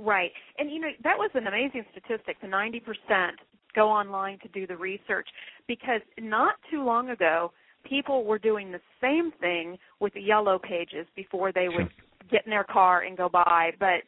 Right. 0.00 0.32
And 0.58 0.70
you 0.70 0.80
know, 0.80 0.90
that 1.04 1.18
was 1.18 1.30
an 1.34 1.46
amazing 1.46 1.84
statistic, 1.92 2.40
the 2.40 2.46
90% 2.46 3.30
go 3.74 3.88
online 3.88 4.38
to 4.40 4.48
do 4.48 4.66
the 4.66 4.76
research 4.76 5.28
because 5.66 6.00
not 6.20 6.54
too 6.70 6.82
long 6.82 7.10
ago 7.10 7.52
people 7.84 8.24
were 8.24 8.38
doing 8.38 8.72
the 8.72 8.80
same 9.00 9.32
thing 9.40 9.78
with 10.00 10.14
the 10.14 10.20
yellow 10.20 10.58
pages 10.58 11.06
before 11.16 11.52
they 11.52 11.68
would 11.68 11.90
get 12.30 12.44
in 12.44 12.50
their 12.50 12.64
car 12.64 13.02
and 13.02 13.16
go 13.16 13.28
by, 13.28 13.70
but 13.78 14.02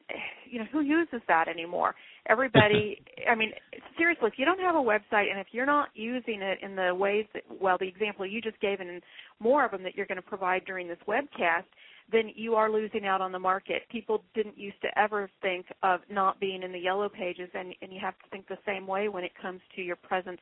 you 0.49 0.59
know, 0.59 0.67
who 0.73 0.81
uses 0.81 1.21
that 1.29 1.49
anymore? 1.49 1.95
Everybody, 2.29 3.01
I 3.31 3.35
mean, 3.35 3.53
seriously, 3.97 4.29
if 4.29 4.35
you 4.39 4.45
don't 4.45 4.61
have 4.61 4.75
a 4.75 4.79
website 4.79 5.31
and 5.31 5.39
if 5.39 5.49
you're 5.53 5.67
not 5.67 5.89
using 5.95 6.43
it 6.43 6.59
in 6.63 6.77
the 6.77 6.95
ways 6.95 7.27
that 7.35 7.43
well, 7.61 7.77
the 7.79 7.89
example 7.89 8.27
you 8.27 8.41
just 8.41 8.61
gave 8.61 8.81
and 8.81 9.03
more 9.39 9.65
of 9.65 9.71
them 9.71 9.83
that 9.85 9.95
you're 9.95 10.07
going 10.07 10.17
to 10.17 10.23
provide 10.23 10.65
during 10.65 10.89
this 10.89 10.99
webcast, 11.09 11.65
then 12.13 12.33
you 12.35 12.55
are 12.57 12.71
losing 12.71 13.07
out 13.07 13.21
on 13.21 13.33
the 13.33 13.39
market. 13.39 13.83
People 13.91 14.23
didn't 14.35 14.59
used 14.59 14.81
to 14.83 14.99
ever 14.99 15.31
think 15.41 15.67
of 15.83 16.01
not 16.11 16.41
being 16.41 16.63
in 16.63 16.73
the 16.73 16.79
yellow 16.79 17.09
pages, 17.09 17.49
and, 17.55 17.75
and 17.83 17.93
you 17.93 18.01
have 18.01 18.19
to 18.19 18.29
think 18.31 18.49
the 18.49 18.59
same 18.67 18.87
way 18.87 19.09
when 19.09 19.25
it 19.25 19.33
comes 19.41 19.61
to 19.77 19.83
your 19.83 19.97
presence 19.97 20.41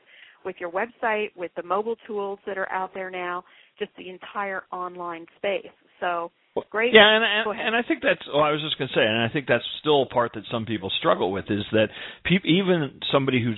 with 0.49 0.57
your 0.59 0.71
website, 0.71 1.29
with 1.37 1.51
the 1.57 1.63
mobile 1.63 1.97
tools 2.07 2.39
that 2.47 2.57
are 2.57 2.73
out 2.73 2.95
there 2.95 3.11
now, 3.11 3.45
just 3.79 3.91
the 3.99 4.09
entire 4.09 4.63
online 4.73 5.27
space. 5.37 5.71
So 6.01 6.31
great. 6.71 6.95
Yeah, 6.95 7.07
and 7.07 7.23
and, 7.23 7.61
and 7.61 7.77
I 7.77 7.87
think 7.87 8.01
that's. 8.03 8.27
Oh, 8.33 8.41
I 8.41 8.51
was 8.51 8.63
just 8.63 8.79
going 8.79 8.89
to 8.89 8.95
say, 8.95 9.05
and 9.05 9.23
I 9.23 9.29
think 9.31 9.47
that's 9.47 9.65
still 9.81 10.05
a 10.05 10.07
part 10.07 10.33
that 10.35 10.45
some 10.51 10.65
people 10.65 10.91
struggle 10.99 11.31
with 11.33 11.45
is 11.51 11.65
that 11.73 11.89
pe- 12.25 12.49
even 12.49 12.99
somebody 13.13 13.45
who 13.45 13.53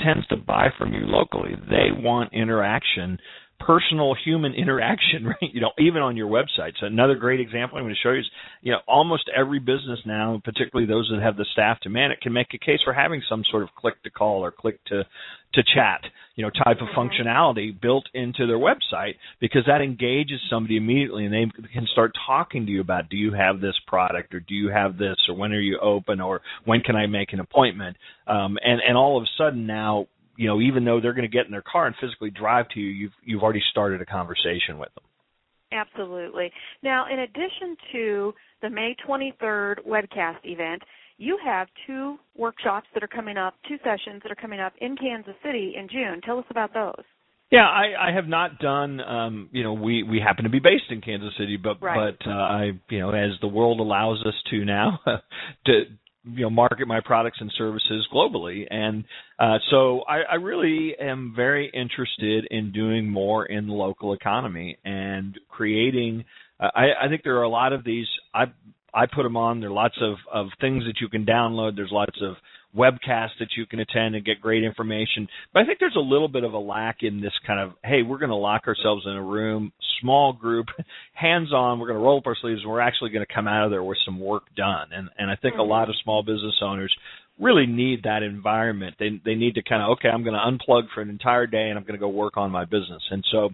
intends 0.00 0.26
to 0.28 0.36
buy 0.38 0.68
from 0.78 0.94
you 0.94 1.02
locally, 1.02 1.52
they 1.68 1.88
want 1.94 2.32
interaction 2.32 3.18
personal 3.60 4.14
human 4.24 4.54
interaction, 4.54 5.26
right? 5.26 5.50
You 5.52 5.60
know, 5.60 5.72
even 5.78 6.02
on 6.02 6.16
your 6.16 6.28
website. 6.28 6.72
So 6.80 6.86
another 6.86 7.14
great 7.14 7.40
example 7.40 7.78
I'm 7.78 7.84
going 7.84 7.94
to 7.94 8.00
show 8.00 8.12
you 8.12 8.20
is, 8.20 8.30
you 8.62 8.72
know, 8.72 8.78
almost 8.88 9.30
every 9.36 9.58
business 9.58 10.00
now, 10.04 10.40
particularly 10.44 10.88
those 10.90 11.08
that 11.12 11.22
have 11.22 11.36
the 11.36 11.46
staff 11.52 11.78
to 11.80 11.90
man 11.90 12.10
it, 12.10 12.20
can 12.20 12.32
make 12.32 12.48
a 12.54 12.58
case 12.58 12.80
for 12.84 12.92
having 12.92 13.22
some 13.28 13.44
sort 13.50 13.62
of 13.62 13.68
click 13.76 14.02
to 14.02 14.10
call 14.10 14.44
or 14.44 14.50
click 14.50 14.82
to 14.86 15.04
to 15.52 15.64
chat, 15.74 16.00
you 16.36 16.44
know, 16.44 16.50
type 16.50 16.76
of 16.80 16.86
mm-hmm. 16.88 17.26
functionality 17.26 17.78
built 17.80 18.04
into 18.14 18.46
their 18.46 18.58
website 18.58 19.14
because 19.40 19.62
that 19.66 19.80
engages 19.80 20.38
somebody 20.48 20.76
immediately 20.76 21.24
and 21.24 21.34
they 21.34 21.68
can 21.72 21.88
start 21.90 22.12
talking 22.24 22.66
to 22.66 22.72
you 22.72 22.80
about 22.80 23.08
do 23.08 23.16
you 23.16 23.32
have 23.32 23.60
this 23.60 23.74
product 23.88 24.32
or 24.32 24.38
do 24.38 24.54
you 24.54 24.70
have 24.70 24.96
this 24.96 25.16
or 25.28 25.34
when 25.34 25.52
are 25.52 25.60
you 25.60 25.76
open 25.80 26.20
or 26.20 26.40
when 26.64 26.80
can 26.82 26.94
I 26.94 27.06
make 27.06 27.32
an 27.32 27.40
appointment? 27.40 27.96
Um, 28.28 28.58
and 28.62 28.80
and 28.86 28.96
all 28.96 29.16
of 29.16 29.24
a 29.24 29.30
sudden 29.36 29.66
now 29.66 30.06
you 30.40 30.46
know, 30.46 30.58
even 30.58 30.86
though 30.86 31.02
they're 31.02 31.12
going 31.12 31.30
to 31.30 31.36
get 31.36 31.44
in 31.44 31.52
their 31.52 31.62
car 31.70 31.86
and 31.86 31.94
physically 32.00 32.30
drive 32.30 32.66
to 32.70 32.80
you, 32.80 32.88
you've 32.88 33.12
you've 33.22 33.42
already 33.42 33.62
started 33.70 34.00
a 34.00 34.06
conversation 34.06 34.78
with 34.78 34.88
them. 34.94 35.04
Absolutely. 35.70 36.50
Now, 36.82 37.04
in 37.12 37.18
addition 37.18 37.76
to 37.92 38.32
the 38.62 38.70
May 38.70 38.96
23rd 39.06 39.86
webcast 39.86 40.38
event, 40.44 40.80
you 41.18 41.38
have 41.44 41.68
two 41.86 42.16
workshops 42.34 42.86
that 42.94 43.04
are 43.04 43.08
coming 43.08 43.36
up, 43.36 43.52
two 43.68 43.76
sessions 43.84 44.22
that 44.22 44.32
are 44.32 44.40
coming 44.40 44.60
up 44.60 44.72
in 44.80 44.96
Kansas 44.96 45.34
City 45.44 45.74
in 45.76 45.86
June. 45.90 46.22
Tell 46.24 46.38
us 46.38 46.46
about 46.48 46.72
those. 46.72 47.04
Yeah, 47.50 47.66
I, 47.66 48.08
I 48.08 48.14
have 48.14 48.26
not 48.26 48.60
done. 48.60 49.00
Um, 49.00 49.50
you 49.52 49.62
know, 49.62 49.74
we 49.74 50.04
we 50.04 50.20
happen 50.20 50.44
to 50.44 50.50
be 50.50 50.60
based 50.60 50.84
in 50.88 51.02
Kansas 51.02 51.34
City, 51.36 51.58
but 51.58 51.82
right. 51.82 52.16
but 52.18 52.30
uh, 52.30 52.32
I, 52.32 52.70
you 52.88 53.00
know, 53.00 53.10
as 53.10 53.32
the 53.42 53.48
world 53.48 53.80
allows 53.80 54.24
us 54.24 54.34
to 54.50 54.64
now, 54.64 55.00
to 55.66 55.82
you 56.24 56.42
know 56.42 56.50
market 56.50 56.86
my 56.86 57.00
products 57.04 57.38
and 57.40 57.50
services 57.56 58.06
globally. 58.12 58.66
And 58.70 59.04
uh, 59.38 59.58
so 59.70 60.02
I, 60.08 60.20
I 60.32 60.34
really 60.36 60.94
am 61.00 61.32
very 61.34 61.70
interested 61.72 62.46
in 62.50 62.72
doing 62.72 63.08
more 63.08 63.46
in 63.46 63.66
the 63.66 63.72
local 63.72 64.12
economy 64.12 64.78
and 64.84 65.38
creating 65.48 66.24
uh, 66.58 66.68
I, 66.74 67.06
I 67.06 67.08
think 67.08 67.22
there 67.22 67.38
are 67.38 67.44
a 67.44 67.48
lot 67.48 67.72
of 67.72 67.84
these 67.84 68.06
I 68.34 68.44
I 68.92 69.06
put 69.06 69.22
them 69.22 69.36
on. 69.36 69.60
There 69.60 69.70
are 69.70 69.72
lots 69.72 69.96
of 70.00 70.16
of 70.32 70.48
things 70.60 70.84
that 70.84 71.00
you 71.00 71.08
can 71.08 71.24
download. 71.24 71.76
There's 71.76 71.92
lots 71.92 72.18
of 72.22 72.34
webcasts 72.76 73.38
that 73.40 73.48
you 73.56 73.66
can 73.66 73.80
attend 73.80 74.14
and 74.14 74.24
get 74.24 74.40
great 74.40 74.62
information. 74.62 75.28
But 75.52 75.62
I 75.62 75.66
think 75.66 75.78
there's 75.80 75.96
a 75.96 76.00
little 76.00 76.28
bit 76.28 76.44
of 76.44 76.52
a 76.52 76.58
lack 76.58 76.98
in 77.02 77.20
this 77.20 77.32
kind 77.46 77.60
of, 77.60 77.72
hey, 77.84 78.02
we're 78.02 78.18
going 78.18 78.30
to 78.30 78.36
lock 78.36 78.62
ourselves 78.66 79.04
in 79.06 79.12
a 79.12 79.22
room, 79.22 79.72
small 80.00 80.32
group, 80.32 80.66
hands 81.14 81.52
on, 81.52 81.78
we're 81.78 81.88
going 81.88 81.98
to 81.98 82.04
roll 82.04 82.18
up 82.18 82.26
our 82.26 82.36
sleeves, 82.40 82.60
and 82.62 82.70
we're 82.70 82.80
actually 82.80 83.10
going 83.10 83.26
to 83.26 83.34
come 83.34 83.48
out 83.48 83.64
of 83.64 83.70
there 83.70 83.82
with 83.82 83.98
some 84.04 84.20
work 84.20 84.44
done. 84.56 84.88
And 84.92 85.08
and 85.18 85.30
I 85.30 85.36
think 85.36 85.54
mm-hmm. 85.54 85.60
a 85.60 85.64
lot 85.64 85.88
of 85.88 85.96
small 86.02 86.22
business 86.22 86.54
owners 86.62 86.94
really 87.40 87.66
need 87.66 88.02
that 88.04 88.22
environment. 88.22 88.96
They 88.98 89.20
they 89.24 89.34
need 89.34 89.54
to 89.54 89.62
kind 89.62 89.82
of 89.82 89.90
okay, 89.90 90.08
I'm 90.08 90.22
going 90.22 90.34
to 90.34 90.40
unplug 90.40 90.84
for 90.94 91.00
an 91.00 91.08
entire 91.08 91.46
day 91.46 91.68
and 91.68 91.78
I'm 91.78 91.84
going 91.84 91.94
to 91.94 92.00
go 92.00 92.08
work 92.08 92.36
on 92.36 92.50
my 92.50 92.64
business. 92.64 93.02
And 93.10 93.24
so 93.32 93.50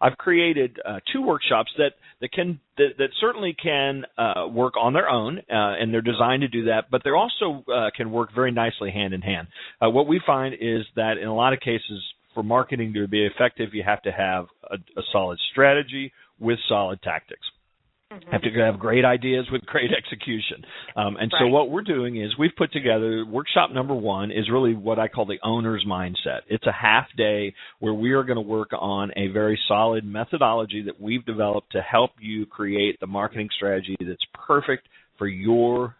I've 0.00 0.16
created 0.16 0.78
uh, 0.84 1.00
two 1.12 1.22
workshops 1.22 1.70
that 1.78 1.92
that 2.20 2.32
can 2.32 2.60
that, 2.76 2.90
that 2.98 3.08
certainly 3.20 3.54
can 3.60 4.04
uh, 4.16 4.46
work 4.48 4.74
on 4.80 4.92
their 4.92 5.08
own, 5.08 5.38
uh, 5.38 5.42
and 5.50 5.92
they're 5.92 6.02
designed 6.02 6.42
to 6.42 6.48
do 6.48 6.64
that. 6.66 6.90
But 6.90 7.02
they 7.04 7.10
also 7.10 7.64
uh, 7.72 7.90
can 7.96 8.10
work 8.10 8.30
very 8.34 8.50
nicely 8.50 8.90
hand 8.90 9.14
in 9.14 9.22
hand. 9.22 9.48
Uh, 9.80 9.90
what 9.90 10.06
we 10.06 10.20
find 10.26 10.54
is 10.54 10.84
that 10.96 11.18
in 11.18 11.28
a 11.28 11.34
lot 11.34 11.52
of 11.52 11.60
cases, 11.60 12.02
for 12.34 12.42
marketing 12.42 12.92
to 12.94 13.08
be 13.08 13.26
effective, 13.26 13.70
you 13.72 13.82
have 13.84 14.02
to 14.02 14.12
have 14.12 14.46
a, 14.70 14.76
a 14.98 15.02
solid 15.12 15.38
strategy 15.52 16.12
with 16.38 16.58
solid 16.68 17.02
tactics. 17.02 17.42
Mm-hmm. 18.10 18.30
Have 18.30 18.40
to 18.40 18.50
have 18.60 18.78
great 18.78 19.04
ideas 19.04 19.46
with 19.52 19.60
great 19.66 19.90
execution. 19.96 20.64
Um, 20.96 21.16
and 21.20 21.30
right. 21.30 21.40
so 21.40 21.46
what 21.48 21.70
we're 21.70 21.82
doing 21.82 22.20
is 22.22 22.30
we've 22.38 22.56
put 22.56 22.72
together 22.72 23.26
workshop 23.26 23.70
number 23.70 23.94
one 23.94 24.30
is 24.30 24.48
really 24.50 24.74
what 24.74 24.98
I 24.98 25.08
call 25.08 25.26
the 25.26 25.38
owner's 25.42 25.84
mindset. 25.86 26.40
It's 26.48 26.66
a 26.66 26.72
half 26.72 27.06
day 27.18 27.54
where 27.80 27.92
we 27.92 28.12
are 28.12 28.24
going 28.24 28.36
to 28.36 28.40
work 28.40 28.70
on 28.72 29.10
a 29.16 29.28
very 29.28 29.58
solid 29.68 30.06
methodology 30.06 30.82
that 30.86 30.98
we've 30.98 31.24
developed 31.26 31.72
to 31.72 31.82
help 31.82 32.12
you 32.18 32.46
create 32.46 32.98
the 32.98 33.06
marketing 33.06 33.50
strategy 33.54 33.96
that's 34.00 34.24
perfect 34.46 34.88
for 35.18 35.26
your 35.26 35.94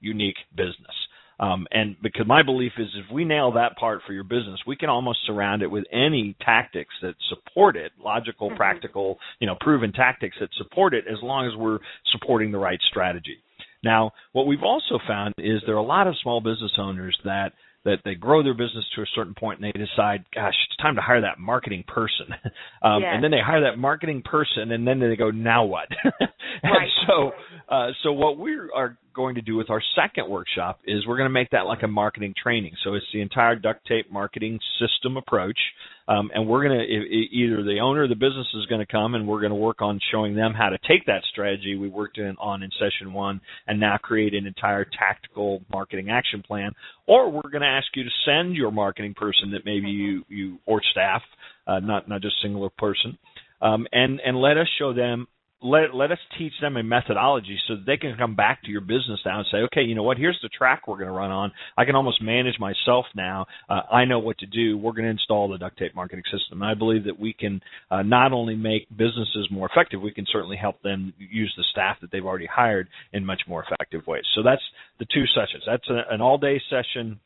unique 0.00 0.38
business. 0.56 0.94
Um, 1.40 1.66
and 1.72 1.96
because 2.02 2.26
my 2.26 2.42
belief 2.42 2.72
is 2.78 2.88
if 2.94 3.12
we 3.12 3.24
nail 3.24 3.52
that 3.52 3.76
part 3.76 4.00
for 4.06 4.12
your 4.12 4.24
business, 4.24 4.60
we 4.66 4.76
can 4.76 4.88
almost 4.88 5.18
surround 5.26 5.62
it 5.62 5.70
with 5.70 5.84
any 5.92 6.36
tactics 6.44 6.94
that 7.02 7.14
support 7.28 7.76
it, 7.76 7.92
logical, 8.02 8.48
mm-hmm. 8.48 8.56
practical, 8.56 9.18
you 9.40 9.46
know, 9.46 9.56
proven 9.60 9.92
tactics 9.92 10.36
that 10.40 10.50
support 10.56 10.94
it 10.94 11.04
as 11.10 11.18
long 11.22 11.46
as 11.46 11.56
we're 11.56 11.80
supporting 12.12 12.52
the 12.52 12.58
right 12.58 12.80
strategy. 12.88 13.38
Now, 13.82 14.12
what 14.32 14.46
we've 14.46 14.62
also 14.62 14.98
found 15.06 15.34
is 15.38 15.60
there 15.66 15.74
are 15.74 15.78
a 15.78 15.82
lot 15.82 16.06
of 16.06 16.14
small 16.22 16.40
business 16.40 16.72
owners 16.78 17.16
that 17.24 17.52
that 17.84 17.98
they 18.04 18.14
grow 18.14 18.42
their 18.42 18.54
business 18.54 18.84
to 18.96 19.02
a 19.02 19.06
certain 19.14 19.34
point 19.34 19.60
and 19.60 19.72
they 19.72 19.78
decide, 19.78 20.24
gosh, 20.34 20.54
it's 20.68 20.76
time 20.78 20.94
to 20.96 21.02
hire 21.02 21.20
that 21.20 21.38
marketing 21.38 21.84
person. 21.86 22.26
um, 22.82 23.02
yes. 23.02 23.12
And 23.14 23.22
then 23.22 23.30
they 23.30 23.40
hire 23.44 23.62
that 23.70 23.78
marketing 23.78 24.22
person 24.24 24.72
and 24.72 24.86
then 24.86 25.00
they 25.00 25.16
go, 25.16 25.30
now 25.30 25.64
what? 25.64 25.88
and 26.20 26.28
right. 26.62 26.88
so, 27.06 27.32
uh, 27.68 27.88
so 28.02 28.12
what 28.12 28.38
we 28.38 28.56
are 28.74 28.96
going 29.14 29.34
to 29.34 29.42
do 29.42 29.56
with 29.56 29.70
our 29.70 29.82
second 29.94 30.28
workshop 30.28 30.80
is 30.86 31.06
we're 31.06 31.16
going 31.16 31.28
to 31.28 31.32
make 31.32 31.50
that 31.50 31.66
like 31.66 31.82
a 31.82 31.88
marketing 31.88 32.34
training. 32.40 32.72
So 32.82 32.94
it's 32.94 33.06
the 33.12 33.20
entire 33.20 33.54
duct 33.56 33.86
tape 33.86 34.10
marketing 34.10 34.58
system 34.80 35.16
approach. 35.16 35.58
Um, 36.06 36.30
and 36.34 36.46
we're 36.46 36.68
going 36.68 36.78
to 36.78 36.84
either 36.84 37.62
the 37.62 37.78
owner 37.82 38.02
of 38.02 38.10
the 38.10 38.14
business 38.14 38.46
is 38.54 38.66
going 38.66 38.80
to 38.80 38.86
come 38.86 39.14
and 39.14 39.26
we're 39.26 39.40
going 39.40 39.52
to 39.52 39.56
work 39.56 39.80
on 39.80 39.98
showing 40.12 40.34
them 40.34 40.52
how 40.52 40.68
to 40.68 40.78
take 40.86 41.06
that 41.06 41.22
strategy 41.32 41.76
we 41.76 41.88
worked 41.88 42.18
in, 42.18 42.36
on 42.38 42.62
in 42.62 42.70
session 42.72 43.12
one 43.14 43.40
and 43.66 43.80
now 43.80 43.96
create 43.96 44.34
an 44.34 44.46
entire 44.46 44.84
tactical 44.84 45.62
marketing 45.72 46.10
action 46.10 46.42
plan, 46.46 46.72
or 47.06 47.30
we're 47.30 47.50
going 47.50 47.62
to 47.62 47.66
ask 47.66 47.86
you 47.94 48.04
to 48.04 48.10
send 48.26 48.54
your 48.54 48.70
marketing 48.70 49.14
person 49.14 49.52
that 49.52 49.64
maybe 49.64 49.88
you 49.88 50.24
you 50.28 50.58
or 50.66 50.82
staff, 50.90 51.22
uh, 51.66 51.80
not 51.80 52.06
not 52.06 52.20
just 52.20 52.34
singular 52.42 52.70
person, 52.76 53.16
um, 53.62 53.86
and 53.92 54.20
and 54.20 54.38
let 54.38 54.58
us 54.58 54.68
show 54.78 54.92
them 54.92 55.26
let 55.64 55.94
let 55.94 56.12
us 56.12 56.18
teach 56.38 56.52
them 56.60 56.76
a 56.76 56.82
methodology 56.82 57.58
so 57.66 57.76
that 57.76 57.86
they 57.86 57.96
can 57.96 58.14
come 58.18 58.36
back 58.36 58.62
to 58.62 58.70
your 58.70 58.82
business 58.82 59.18
now 59.24 59.38
and 59.38 59.46
say, 59.50 59.58
okay, 59.58 59.80
you 59.80 59.94
know 59.94 60.02
what? 60.02 60.18
Here's 60.18 60.38
the 60.42 60.50
track 60.50 60.86
we're 60.86 60.98
going 60.98 61.08
to 61.08 61.12
run 61.12 61.30
on. 61.30 61.52
I 61.76 61.86
can 61.86 61.96
almost 61.96 62.22
manage 62.22 62.58
myself 62.60 63.06
now. 63.16 63.46
Uh, 63.68 63.80
I 63.90 64.04
know 64.04 64.18
what 64.18 64.38
to 64.38 64.46
do. 64.46 64.76
We're 64.76 64.92
going 64.92 65.06
to 65.06 65.10
install 65.10 65.48
the 65.48 65.56
duct 65.56 65.78
tape 65.78 65.94
marketing 65.96 66.24
system. 66.30 66.60
And 66.60 66.70
I 66.70 66.74
believe 66.74 67.04
that 67.04 67.18
we 67.18 67.32
can 67.32 67.62
uh, 67.90 68.02
not 68.02 68.32
only 68.32 68.54
make 68.54 68.88
businesses 68.90 69.48
more 69.50 69.66
effective, 69.66 70.02
we 70.02 70.12
can 70.12 70.26
certainly 70.30 70.58
help 70.58 70.82
them 70.82 71.14
use 71.18 71.52
the 71.56 71.64
staff 71.72 71.96
that 72.02 72.12
they've 72.12 72.24
already 72.24 72.46
hired 72.46 72.88
in 73.14 73.24
much 73.24 73.40
more 73.48 73.64
effective 73.64 74.06
ways. 74.06 74.24
So 74.34 74.42
that's 74.42 74.62
the 74.98 75.06
two 75.06 75.24
sessions. 75.34 75.62
That's 75.66 75.88
a, 75.88 76.12
an 76.12 76.20
all 76.20 76.36
day 76.36 76.60
session. 76.68 77.18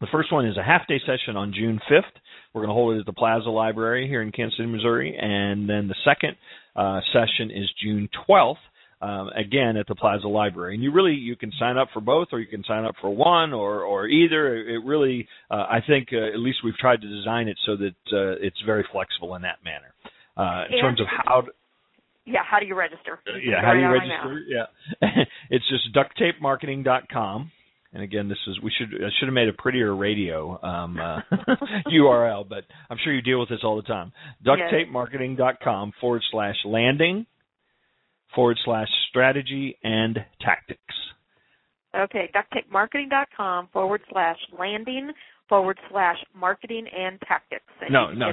The 0.00 0.06
first 0.12 0.32
one 0.32 0.46
is 0.46 0.56
a 0.56 0.62
half 0.62 0.86
day 0.86 1.00
session 1.00 1.36
on 1.36 1.52
June 1.52 1.80
5th. 1.90 2.02
We're 2.54 2.62
going 2.62 2.68
to 2.68 2.74
hold 2.74 2.94
it 2.94 3.00
at 3.00 3.06
the 3.06 3.12
Plaza 3.12 3.50
Library 3.50 4.06
here 4.06 4.22
in 4.22 4.30
Kansas 4.30 4.56
City, 4.56 4.68
Missouri. 4.68 5.18
And 5.20 5.68
then 5.68 5.88
the 5.88 5.96
second 6.04 6.36
uh, 6.76 7.00
session 7.12 7.50
is 7.50 7.70
June 7.82 8.08
12th. 8.28 8.56
Um, 8.98 9.28
again 9.36 9.76
at 9.76 9.86
the 9.88 9.94
Plaza 9.94 10.26
Library, 10.26 10.74
and 10.74 10.82
you 10.82 10.90
really 10.90 11.12
you 11.12 11.36
can 11.36 11.52
sign 11.60 11.76
up 11.76 11.88
for 11.92 12.00
both, 12.00 12.28
or 12.32 12.40
you 12.40 12.46
can 12.46 12.64
sign 12.64 12.86
up 12.86 12.94
for 12.98 13.14
one, 13.14 13.52
or 13.52 13.82
or 13.82 14.08
either. 14.08 14.56
It 14.56 14.82
really, 14.86 15.28
uh, 15.50 15.66
I 15.68 15.80
think, 15.86 16.08
uh, 16.14 16.32
at 16.32 16.38
least 16.38 16.60
we've 16.64 16.78
tried 16.78 17.02
to 17.02 17.06
design 17.06 17.46
it 17.46 17.58
so 17.66 17.76
that 17.76 17.94
uh, 18.10 18.40
it's 18.40 18.56
very 18.64 18.86
flexible 18.90 19.34
in 19.34 19.42
that 19.42 19.58
manner. 19.62 19.92
Uh, 20.34 20.64
in 20.74 20.80
terms 20.80 20.98
of 20.98 21.06
how, 21.10 21.42
to, 21.42 21.48
yeah, 22.24 22.40
how 22.50 22.58
do 22.58 22.64
you 22.64 22.74
register? 22.74 23.20
yeah, 23.26 23.60
how 23.62 23.74
do 23.74 23.80
you 23.80 23.92
register? 23.92 24.40
Yeah, 24.48 25.24
it's 25.50 25.68
just 25.68 25.94
ducttapemarketing.com 25.94 27.52
and 27.96 28.04
again, 28.04 28.28
this 28.28 28.36
is 28.46 28.60
we 28.60 28.70
should 28.76 28.88
I 28.94 29.08
should 29.18 29.26
have 29.26 29.32
made 29.32 29.48
a 29.48 29.54
prettier 29.54 29.96
radio 29.96 30.62
um, 30.62 30.98
uh, 30.98 31.20
URL, 31.90 32.46
but 32.46 32.64
I'm 32.90 32.98
sure 33.02 33.14
you 33.14 33.22
deal 33.22 33.40
with 33.40 33.48
this 33.48 33.60
all 33.64 33.76
the 33.76 33.82
time. 33.82 34.12
Ducttapemarketing.com 34.44 35.92
forward 35.98 36.20
slash 36.30 36.56
landing 36.66 37.24
forward 38.34 38.58
slash 38.66 38.88
strategy 39.08 39.78
and 39.82 40.18
tactics. 40.42 40.80
Okay, 41.98 42.30
ducttapemarketing.com 42.34 43.70
forward 43.72 44.02
slash 44.12 44.36
landing 44.58 45.10
forward 45.48 45.78
slash 45.90 46.16
marketing 46.34 46.86
and 46.94 47.18
tactics. 47.26 47.64
And 47.80 47.94
no, 47.94 48.12
no, 48.12 48.26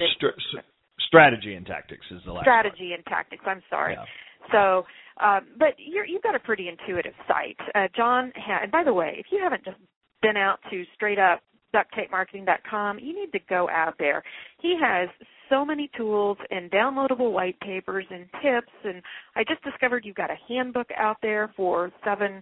strategy 1.07 1.53
and 1.53 1.65
tactics 1.65 2.05
is 2.11 2.19
the 2.25 2.33
last. 2.33 2.43
Strategy 2.43 2.89
part. 2.89 2.99
and 2.99 3.05
tactics. 3.05 3.43
I'm 3.47 3.63
sorry. 3.69 3.93
Yeah. 3.93 4.03
So 4.51 4.83
um, 5.21 5.47
but 5.57 5.75
you're, 5.77 6.05
you've 6.05 6.23
got 6.23 6.35
a 6.35 6.39
pretty 6.39 6.69
intuitive 6.69 7.13
site. 7.27 7.57
Uh, 7.75 7.87
John, 7.95 8.31
ha- 8.35 8.59
and 8.63 8.71
by 8.71 8.83
the 8.83 8.93
way, 8.93 9.15
if 9.17 9.27
you 9.31 9.39
haven't 9.41 9.63
just 9.63 9.77
been 10.21 10.37
out 10.37 10.59
to 10.71 10.83
straight 10.95 11.19
up 11.19 11.41
ducttapemarketing.com, 11.75 12.99
you 12.99 13.15
need 13.15 13.31
to 13.31 13.39
go 13.49 13.67
out 13.69 13.95
there. 13.97 14.23
He 14.61 14.75
has 14.81 15.09
so 15.49 15.65
many 15.65 15.89
tools 15.97 16.37
and 16.51 16.69
downloadable 16.71 17.31
white 17.31 17.59
papers 17.59 18.05
and 18.09 18.25
tips, 18.41 18.73
and 18.83 19.01
I 19.35 19.43
just 19.43 19.63
discovered 19.63 20.05
you've 20.05 20.15
got 20.15 20.31
a 20.31 20.37
handbook 20.47 20.87
out 20.97 21.17
there 21.21 21.51
for 21.55 21.91
seven 22.05 22.41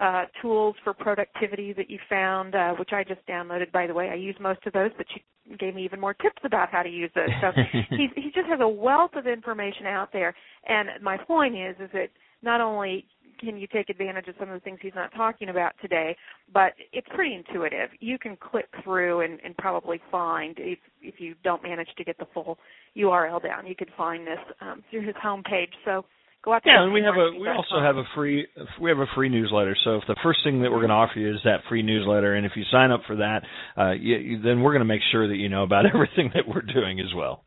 uh, 0.00 0.24
tools 0.40 0.74
for 0.82 0.94
productivity 0.94 1.72
that 1.74 1.90
you 1.90 1.98
found, 2.08 2.54
uh, 2.54 2.72
which 2.72 2.90
I 2.92 3.04
just 3.04 3.24
downloaded, 3.26 3.70
by 3.70 3.86
the 3.86 3.94
way. 3.94 4.08
I 4.08 4.14
use 4.14 4.36
most 4.40 4.60
of 4.66 4.72
those, 4.72 4.90
but 4.96 5.06
you 5.14 5.56
gave 5.58 5.74
me 5.74 5.84
even 5.84 6.00
more 6.00 6.14
tips 6.14 6.40
about 6.44 6.70
how 6.70 6.82
to 6.82 6.88
use 6.88 7.10
those. 7.14 7.28
So 7.40 7.50
he 7.90 8.08
he 8.16 8.30
just 8.34 8.48
has 8.48 8.60
a 8.60 8.68
wealth 8.68 9.12
of 9.14 9.26
information 9.26 9.86
out 9.86 10.10
there. 10.12 10.34
And 10.66 10.88
my 11.02 11.18
point 11.18 11.54
is, 11.54 11.76
is 11.80 11.90
that 11.92 12.08
not 12.42 12.60
only 12.60 13.04
can 13.40 13.56
you 13.56 13.66
take 13.66 13.88
advantage 13.88 14.28
of 14.28 14.34
some 14.38 14.48
of 14.48 14.54
the 14.54 14.60
things 14.60 14.78
he's 14.82 14.94
not 14.94 15.12
talking 15.14 15.48
about 15.48 15.72
today, 15.80 16.16
but 16.52 16.72
it's 16.92 17.06
pretty 17.14 17.34
intuitive. 17.34 17.90
You 17.98 18.18
can 18.18 18.36
click 18.36 18.66
through 18.84 19.22
and, 19.22 19.38
and 19.44 19.56
probably 19.56 20.00
find 20.10 20.56
if 20.58 20.78
if 21.02 21.20
you 21.20 21.34
don't 21.44 21.62
manage 21.62 21.88
to 21.96 22.04
get 22.04 22.18
the 22.18 22.26
full 22.32 22.58
URL 22.96 23.42
down, 23.42 23.66
you 23.66 23.74
could 23.74 23.90
find 23.96 24.26
this 24.26 24.38
um, 24.60 24.82
through 24.90 25.06
his 25.06 25.14
homepage. 25.22 25.72
So 25.84 26.04
go 26.44 26.52
out 26.52 26.62
there. 26.64 26.74
Yeah, 26.74 26.84
and 26.84 26.92
we 26.92 27.02
have 27.02 27.14
a 27.14 27.38
we 27.38 27.48
also 27.48 27.80
have 27.80 27.96
a 27.96 28.04
free 28.14 28.46
we 28.80 28.90
have 28.90 28.98
a 28.98 29.06
free 29.14 29.28
newsletter. 29.28 29.76
So 29.84 29.96
if 29.96 30.04
the 30.06 30.16
first 30.22 30.40
thing 30.44 30.62
that 30.62 30.70
we're 30.70 30.78
going 30.78 30.88
to 30.88 30.94
offer 30.94 31.18
you 31.18 31.34
is 31.34 31.40
that 31.44 31.60
free 31.68 31.82
newsletter, 31.82 32.34
and 32.34 32.46
if 32.46 32.52
you 32.56 32.64
sign 32.70 32.90
up 32.90 33.02
for 33.06 33.16
that, 33.16 33.42
uh, 33.76 33.92
you, 33.92 34.16
you, 34.16 34.42
then 34.42 34.62
we're 34.62 34.72
going 34.72 34.80
to 34.80 34.86
make 34.86 35.02
sure 35.12 35.28
that 35.28 35.36
you 35.36 35.48
know 35.48 35.62
about 35.62 35.86
everything 35.94 36.30
that 36.34 36.46
we're 36.46 36.62
doing 36.62 37.00
as 37.00 37.14
well. 37.14 37.44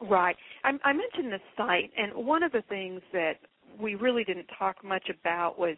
Right. 0.00 0.36
I, 0.64 0.70
I 0.84 0.92
mentioned 0.92 1.32
the 1.32 1.40
site, 1.56 1.90
and 1.96 2.26
one 2.26 2.42
of 2.42 2.52
the 2.52 2.62
things 2.68 3.00
that 3.12 3.34
we 3.80 3.94
really 3.94 4.24
didn't 4.24 4.48
talk 4.58 4.84
much 4.84 5.08
about 5.08 5.58
was 5.58 5.76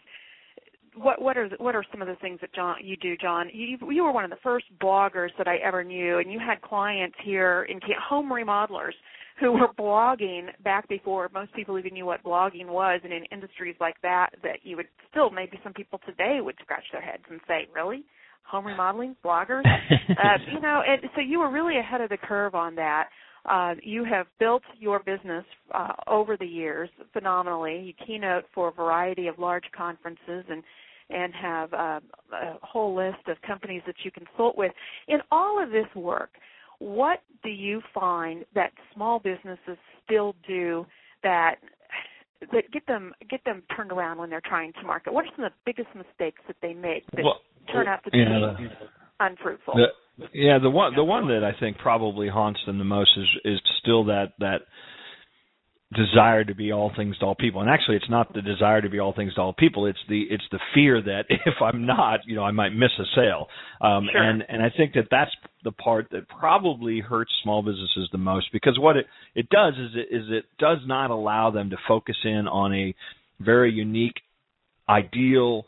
what 0.96 1.20
what 1.20 1.37
are 1.37 1.49
the, 1.49 1.56
what 1.56 1.75
are 1.75 1.85
some 1.90 2.00
of 2.00 2.08
the 2.08 2.16
things 2.16 2.40
that 2.40 2.54
John 2.54 2.76
you 2.82 2.96
do, 2.96 3.16
John? 3.16 3.50
You 3.52 3.78
you 3.90 4.04
were 4.04 4.12
one 4.12 4.25
of 4.25 4.30
the 4.30 4.38
first 4.42 4.66
bloggers 4.80 5.28
that 5.38 5.46
I 5.46 5.56
ever 5.56 5.85
knew, 5.85 6.18
and 6.18 6.32
you 6.32 6.38
had 6.38 6.62
clients 6.62 7.16
here 7.23 7.66
in 7.68 7.80
home 8.08 8.30
remodelers 8.30 8.94
who 9.40 9.52
were 9.52 9.69
blogging 9.78 10.49
back 10.64 10.88
before 10.88 11.31
most 11.33 11.52
people 11.55 11.78
even 11.78 11.95
knew 11.95 12.07
what 12.07 12.23
blogging 12.25 12.66
was, 12.66 13.00
and 13.05 13.12
in 13.12 13.25
industries 13.26 13.76
like 13.81 13.97
that, 14.02 14.31
that 14.43 14.61
you 14.62 14.76
would 14.76 14.88
still 15.11 15.31
maybe 15.31 15.59
some 15.62 15.73
people 15.73 16.00
today 16.07 16.38
would 16.40 16.57
scratch 16.62 16.85
their 16.93 17.02
heads 17.02 17.23
and 17.31 17.40
say, 17.47 17.69
really. 17.75 18.05
Home 18.50 18.64
remodeling 18.64 19.16
bloggers, 19.25 19.64
uh, 20.11 20.38
you 20.52 20.61
know, 20.61 20.81
and 20.87 21.02
so 21.16 21.21
you 21.21 21.40
were 21.40 21.50
really 21.50 21.78
ahead 21.78 22.00
of 22.00 22.11
the 22.11 22.16
curve 22.16 22.55
on 22.55 22.76
that. 22.76 23.09
Uh, 23.45 23.75
you 23.83 24.05
have 24.05 24.26
built 24.38 24.62
your 24.78 25.00
business 25.00 25.45
uh, 25.75 25.93
over 26.07 26.37
the 26.37 26.47
years 26.47 26.88
phenomenally. 27.12 27.81
You 27.81 28.07
keynote 28.07 28.45
for 28.55 28.69
a 28.69 28.73
variety 28.73 29.26
of 29.26 29.38
large 29.38 29.64
conferences 29.76 30.45
and 30.49 30.62
and 31.09 31.33
have 31.35 31.73
uh, 31.73 32.00
a 32.33 32.59
whole 32.62 32.95
list 32.95 33.28
of 33.28 33.37
companies 33.47 33.83
that 33.87 33.95
you 34.02 34.11
consult 34.11 34.59
with. 34.59 34.73
In 35.07 35.19
all 35.31 35.62
of 35.62 35.71
this 35.71 35.87
work, 35.95 36.31
what 36.78 37.21
do 37.42 37.50
you 37.50 37.80
find 37.95 38.45
that 38.54 38.73
small 38.95 39.18
businesses 39.18 39.78
still 40.04 40.35
do 40.47 40.87
that 41.23 41.56
that 42.52 42.71
get 42.73 42.87
them 42.87 43.12
get 43.30 43.45
them 43.45 43.62
turned 43.75 43.90
around 43.92 44.18
when 44.18 44.30
they're 44.30 44.42
trying 44.45 44.73
to 44.75 44.83
market? 44.83 45.12
What 45.12 45.25
are 45.25 45.30
some 45.37 45.45
of 45.45 45.52
the 45.52 45.73
biggest 45.73 45.95
mistakes 45.95 46.42
that 46.47 46.56
they 46.62 46.75
make 46.75 47.04
that 47.12 47.25
well, 47.25 47.40
turn 47.73 47.88
out 47.88 48.04
to 48.04 48.11
be 48.11 48.18
yeah, 48.18 48.54
unfruitful? 49.21 49.75
The, 49.75 50.26
yeah, 50.33 50.59
the 50.59 50.71
one 50.71 50.95
the 50.95 51.04
one 51.04 51.28
that 51.28 51.42
I 51.45 51.59
think 51.59 51.78
probably 51.78 52.28
haunts 52.28 52.61
them 52.66 52.78
the 52.78 52.85
most 52.85 53.11
is 53.16 53.26
is 53.45 53.61
still 53.80 54.04
that 54.04 54.33
that 54.38 54.62
desire 55.95 56.45
to 56.45 56.54
be 56.54 56.73
all 56.73 56.90
things 56.97 57.16
to 57.18 57.26
all 57.26 57.35
people. 57.35 57.61
And 57.61 57.71
actually 57.71 57.97
it's 57.97 58.11
not 58.11 58.33
the 58.35 58.42
desire 58.42 58.80
to 58.83 58.88
be 58.88 58.99
all 58.99 59.14
things 59.14 59.35
to 59.35 59.40
all 59.40 59.52
people, 59.52 59.87
it's 59.87 59.99
the 60.09 60.23
it's 60.30 60.45
the 60.50 60.59
fear 60.75 61.00
that 61.00 61.25
if 61.30 61.54
I'm 61.62 61.87
not, 61.87 62.21
you 62.26 62.35
know, 62.35 62.45
I 62.45 62.50
might 62.50 62.71
miss 62.71 62.90
a 62.99 63.04
sale. 63.14 63.47
Um 63.80 64.09
sure. 64.11 64.23
and 64.23 64.42
and 64.49 64.62
I 64.62 64.71
think 64.76 64.95
that 64.95 65.09
that's 65.11 65.30
the 65.66 65.73
part 65.73 66.06
that 66.12 66.28
probably 66.28 67.00
hurts 67.00 67.32
small 67.42 67.61
businesses 67.61 68.08
the 68.12 68.18
most 68.18 68.46
because 68.52 68.78
what 68.78 68.96
it 68.96 69.06
it 69.35 69.49
does 69.50 69.75
is 69.75 69.90
it 69.96 70.14
is 70.14 70.23
it 70.30 70.44
does 70.61 70.78
not 70.87 71.11
allow 71.11 71.50
them 71.50 71.70
to 71.70 71.76
focus 71.88 72.16
in 72.25 72.46
on 72.46 72.73
a 72.73 72.94
very 73.40 73.73
unique 73.73 74.14
ideal 74.88 75.64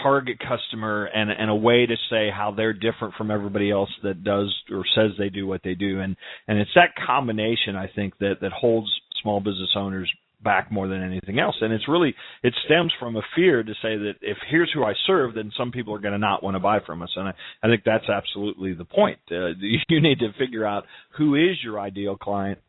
target 0.00 0.38
customer 0.38 1.06
and 1.06 1.28
and 1.28 1.50
a 1.50 1.54
way 1.54 1.86
to 1.86 1.96
say 2.08 2.30
how 2.32 2.54
they're 2.56 2.72
different 2.72 3.14
from 3.18 3.32
everybody 3.32 3.68
else 3.68 3.90
that 4.04 4.22
does 4.22 4.54
or 4.70 4.84
says 4.94 5.10
they 5.18 5.28
do 5.28 5.44
what 5.44 5.62
they 5.64 5.74
do. 5.74 6.00
And 6.00 6.16
and 6.46 6.58
it's 6.58 6.70
that 6.76 6.94
combination 7.04 7.74
I 7.74 7.88
think 7.92 8.16
that 8.18 8.36
that 8.42 8.52
holds 8.52 8.88
small 9.22 9.40
business 9.40 9.70
owners 9.74 10.12
back 10.46 10.72
more 10.72 10.88
than 10.88 11.02
anything 11.02 11.38
else. 11.38 11.56
And 11.60 11.72
it's 11.72 11.88
really 11.88 12.14
it 12.42 12.54
stems 12.64 12.92
from 12.98 13.16
a 13.16 13.22
fear 13.34 13.62
to 13.62 13.72
say 13.82 13.98
that 13.98 14.14
if 14.22 14.38
here's 14.48 14.70
who 14.72 14.84
I 14.84 14.94
serve 15.06 15.34
then 15.34 15.50
some 15.58 15.72
people 15.72 15.94
are 15.94 15.98
going 15.98 16.12
to 16.12 16.18
not 16.18 16.42
want 16.42 16.54
to 16.54 16.60
buy 16.60 16.78
from 16.86 17.02
us. 17.02 17.10
And 17.16 17.28
I, 17.28 17.34
I 17.62 17.68
think 17.68 17.82
that's 17.84 18.08
absolutely 18.08 18.72
the 18.72 18.84
point. 18.84 19.18
Uh, 19.30 19.48
you 19.60 20.00
need 20.00 20.20
to 20.20 20.32
figure 20.38 20.64
out 20.64 20.84
who 21.18 21.34
is 21.34 21.56
your 21.62 21.78
ideal 21.78 22.16
client 22.16 22.60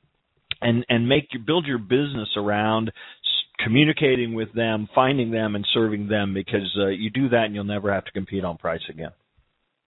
and 0.62 0.86
and 0.90 1.08
make 1.08 1.30
you 1.32 1.40
build 1.40 1.66
your 1.66 1.78
business 1.78 2.30
around 2.36 2.92
communicating 3.64 4.34
with 4.34 4.54
them, 4.54 4.88
finding 4.94 5.32
them, 5.32 5.56
and 5.56 5.66
serving 5.74 6.08
them 6.08 6.34
because 6.34 6.78
uh, 6.80 6.88
you 6.88 7.10
do 7.10 7.30
that 7.30 7.46
and 7.46 7.56
you'll 7.56 7.64
never 7.64 7.92
have 7.94 8.06
to 8.06 8.12
compete 8.12 8.44
on 8.44 8.58
price 8.58 8.82
again. 8.90 9.12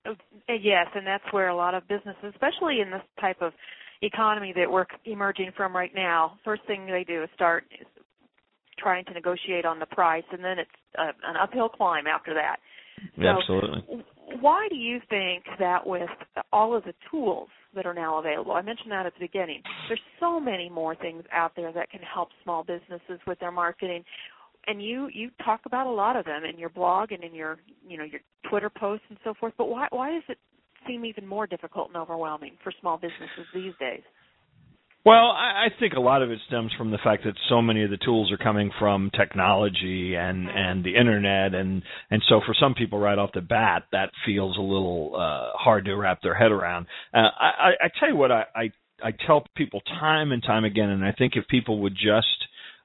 Oh, 0.06 0.14
yes, 0.48 0.86
and 0.94 1.06
that's 1.06 1.24
where 1.30 1.48
a 1.48 1.56
lot 1.56 1.74
of 1.74 1.86
businesses, 1.86 2.32
especially 2.32 2.80
in 2.80 2.90
this 2.90 3.02
type 3.20 3.36
of 3.40 3.52
economy 4.02 4.52
that 4.56 4.70
we're 4.70 4.86
emerging 5.04 5.52
from 5.56 5.74
right 5.74 5.92
now, 5.94 6.38
first 6.44 6.62
thing 6.66 6.86
they 6.86 7.04
do 7.04 7.22
is 7.22 7.28
start 7.34 7.64
trying 8.78 9.04
to 9.04 9.12
negotiate 9.12 9.64
on 9.64 9.78
the 9.78 9.86
price, 9.86 10.24
and 10.32 10.42
then 10.42 10.58
it's 10.58 10.70
uh, 10.98 11.12
an 11.24 11.36
uphill 11.40 11.68
climb 11.68 12.06
after 12.06 12.34
that. 12.34 12.56
So 13.16 13.28
Absolutely. 13.28 14.04
Why 14.40 14.68
do 14.70 14.76
you 14.76 15.00
think 15.08 15.44
that 15.58 15.86
with 15.86 16.08
all 16.52 16.76
of 16.76 16.84
the 16.84 16.94
tools 17.10 17.48
that 17.74 17.86
are 17.86 17.94
now 17.94 18.18
available. 18.18 18.52
I 18.52 18.62
mentioned 18.62 18.90
that 18.90 19.06
at 19.06 19.14
the 19.14 19.20
beginning. 19.20 19.62
There's 19.88 20.00
so 20.18 20.40
many 20.40 20.68
more 20.68 20.94
things 20.96 21.22
out 21.32 21.52
there 21.54 21.72
that 21.72 21.90
can 21.90 22.00
help 22.00 22.28
small 22.42 22.64
businesses 22.64 23.20
with 23.26 23.38
their 23.38 23.52
marketing. 23.52 24.04
And 24.66 24.82
you 24.82 25.08
you 25.12 25.30
talk 25.44 25.60
about 25.66 25.86
a 25.86 25.90
lot 25.90 26.16
of 26.16 26.24
them 26.24 26.44
in 26.44 26.58
your 26.58 26.68
blog 26.68 27.12
and 27.12 27.24
in 27.24 27.34
your 27.34 27.58
you 27.86 27.96
know 27.96 28.04
your 28.04 28.20
Twitter 28.48 28.70
posts 28.70 29.06
and 29.08 29.18
so 29.24 29.34
forth. 29.38 29.54
But 29.56 29.68
why 29.68 29.86
why 29.90 30.12
does 30.12 30.22
it 30.28 30.38
seem 30.86 31.04
even 31.04 31.26
more 31.26 31.46
difficult 31.46 31.88
and 31.88 31.96
overwhelming 31.96 32.52
for 32.62 32.72
small 32.80 32.96
businesses 32.96 33.46
these 33.54 33.72
days? 33.80 34.02
Well, 35.04 35.30
I, 35.30 35.66
I 35.66 35.68
think 35.78 35.94
a 35.94 36.00
lot 36.00 36.22
of 36.22 36.30
it 36.30 36.38
stems 36.46 36.72
from 36.76 36.90
the 36.90 36.98
fact 37.02 37.24
that 37.24 37.34
so 37.48 37.62
many 37.62 37.84
of 37.84 37.90
the 37.90 37.96
tools 37.96 38.30
are 38.30 38.36
coming 38.36 38.70
from 38.78 39.10
technology 39.16 40.14
and 40.14 40.46
and 40.48 40.84
the 40.84 40.94
internet, 40.94 41.54
and 41.54 41.82
and 42.10 42.22
so 42.28 42.40
for 42.44 42.54
some 42.58 42.74
people 42.74 42.98
right 42.98 43.18
off 43.18 43.30
the 43.32 43.40
bat, 43.40 43.84
that 43.92 44.10
feels 44.26 44.58
a 44.58 44.60
little 44.60 45.12
uh, 45.14 45.56
hard 45.56 45.86
to 45.86 45.94
wrap 45.94 46.20
their 46.22 46.34
head 46.34 46.52
around. 46.52 46.86
Uh, 47.14 47.28
I, 47.38 47.70
I 47.80 47.88
tell 47.98 48.10
you 48.10 48.16
what, 48.16 48.30
I, 48.30 48.44
I 48.54 48.70
I 49.02 49.12
tell 49.26 49.44
people 49.56 49.80
time 49.80 50.32
and 50.32 50.42
time 50.42 50.64
again, 50.64 50.90
and 50.90 51.02
I 51.02 51.12
think 51.12 51.32
if 51.34 51.48
people 51.48 51.80
would 51.80 51.94
just 51.94 52.26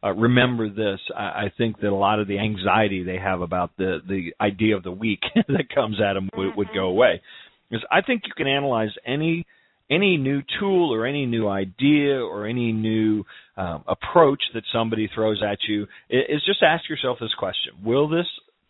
uh, 0.02 0.14
remember 0.14 0.70
this, 0.70 1.00
I, 1.16 1.24
I 1.24 1.52
think 1.58 1.82
that 1.82 1.90
a 1.90 1.96
lot 1.96 2.20
of 2.20 2.28
the 2.28 2.40
anxiety 2.40 3.04
they 3.04 3.18
have 3.18 3.42
about 3.42 3.72
the 3.78 4.00
the 4.08 4.34
idea 4.40 4.78
of 4.78 4.84
the 4.84 4.92
week 4.92 5.22
that 5.36 5.70
comes 5.74 5.98
at 6.00 6.14
them 6.14 6.30
would, 6.38 6.56
would 6.56 6.70
go 6.74 6.86
away. 6.86 7.22
Because 7.70 7.86
I 7.92 8.02
think 8.02 8.24
you 8.26 8.34
can 8.36 8.48
analyze 8.48 8.92
any 9.06 9.46
any 9.90 10.18
new 10.18 10.42
tool 10.60 10.92
or 10.94 11.06
any 11.06 11.26
new 11.26 11.48
idea 11.48 12.20
or 12.20 12.48
any 12.48 12.72
new 12.72 13.24
um, 13.56 13.84
approach 13.88 14.42
that 14.54 14.64
somebody 14.74 15.10
throws 15.14 15.44
at 15.48 15.60
you 15.68 15.84
is 16.10 16.44
just 16.46 16.64
ask 16.64 16.90
yourself 16.90 17.18
this 17.22 17.34
question 17.38 17.74
will 17.84 18.08
this 18.10 18.26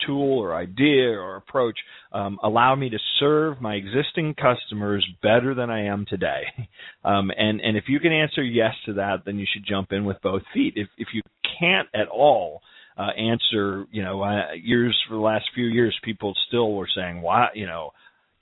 tool 0.05 0.39
or 0.39 0.53
idea 0.53 1.09
or 1.09 1.37
approach 1.37 1.77
um, 2.11 2.37
allow 2.43 2.75
me 2.75 2.89
to 2.89 2.97
serve 3.19 3.61
my 3.61 3.75
existing 3.75 4.35
customers 4.35 5.05
better 5.21 5.55
than 5.55 5.69
I 5.69 5.85
am 5.85 6.05
today? 6.07 6.43
Um, 7.03 7.29
and 7.37 7.61
and 7.61 7.77
if 7.77 7.83
you 7.87 7.99
can 7.99 8.11
answer 8.11 8.41
yes 8.41 8.73
to 8.87 8.93
that, 8.93 9.25
then 9.27 9.37
you 9.37 9.45
should 9.53 9.63
jump 9.63 9.91
in 9.91 10.05
with 10.05 10.17
both 10.23 10.41
feet. 10.55 10.73
If 10.75 10.87
if 10.97 11.09
you 11.13 11.21
can't 11.59 11.87
at 11.93 12.07
all 12.07 12.61
uh, 12.97 13.11
answer, 13.15 13.85
you 13.91 14.03
know, 14.03 14.23
uh, 14.23 14.53
years 14.59 14.99
for 15.07 15.13
the 15.13 15.21
last 15.21 15.45
few 15.53 15.65
years, 15.65 15.95
people 16.03 16.33
still 16.47 16.73
were 16.73 16.89
saying, 16.95 17.21
"Why, 17.21 17.49
you 17.53 17.67
know, 17.67 17.91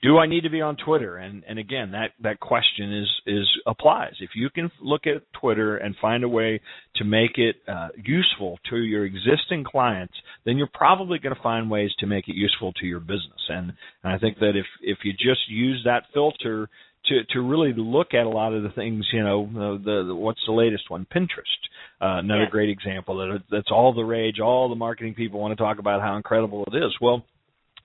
do 0.02 0.18
I 0.18 0.26
need 0.26 0.42
to 0.42 0.50
be 0.50 0.60
on 0.60 0.76
Twitter? 0.76 1.16
And 1.16 1.42
and 1.48 1.58
again, 1.58 1.92
that 1.92 2.10
that 2.22 2.38
question 2.38 2.92
is 2.92 3.08
is 3.26 3.48
applies. 3.66 4.14
If 4.20 4.30
you 4.34 4.50
can 4.50 4.70
look 4.80 5.06
at 5.06 5.22
Twitter 5.40 5.78
and 5.78 5.94
find 6.00 6.24
a 6.24 6.28
way 6.28 6.60
to 6.96 7.04
make 7.04 7.38
it 7.38 7.56
uh, 7.66 7.88
useful 7.96 8.58
to 8.70 8.76
your 8.76 9.06
existing 9.06 9.64
clients, 9.64 10.14
then 10.44 10.58
you're 10.58 10.68
probably 10.72 11.18
going 11.18 11.34
to 11.34 11.42
find 11.42 11.70
ways 11.70 11.90
to 12.00 12.06
make 12.06 12.28
it 12.28 12.34
useful 12.34 12.72
to 12.74 12.86
your 12.86 13.00
business. 13.00 13.40
And, 13.48 13.72
and 14.02 14.12
I 14.12 14.18
think 14.18 14.38
that 14.40 14.52
if 14.56 14.66
if 14.82 14.98
you 15.04 15.12
just 15.12 15.48
use 15.48 15.82
that 15.86 16.04
filter 16.12 16.68
to 17.06 17.24
to 17.30 17.40
really 17.40 17.72
look 17.74 18.12
at 18.12 18.26
a 18.26 18.30
lot 18.30 18.52
of 18.52 18.62
the 18.62 18.70
things, 18.70 19.06
you 19.12 19.24
know, 19.24 19.48
the, 19.82 20.04
the 20.04 20.14
what's 20.14 20.40
the 20.46 20.52
latest 20.52 20.90
one, 20.90 21.06
Pinterest, 21.14 21.60
uh, 22.02 22.18
another 22.20 22.42
yeah. 22.42 22.50
great 22.50 22.68
example 22.68 23.16
that 23.16 23.42
that's 23.50 23.70
all 23.70 23.94
the 23.94 24.04
rage. 24.04 24.38
All 24.38 24.68
the 24.68 24.74
marketing 24.74 25.14
people 25.14 25.40
want 25.40 25.56
to 25.56 25.62
talk 25.62 25.78
about 25.78 26.02
how 26.02 26.16
incredible 26.16 26.64
it 26.70 26.76
is. 26.76 26.92
Well 27.00 27.24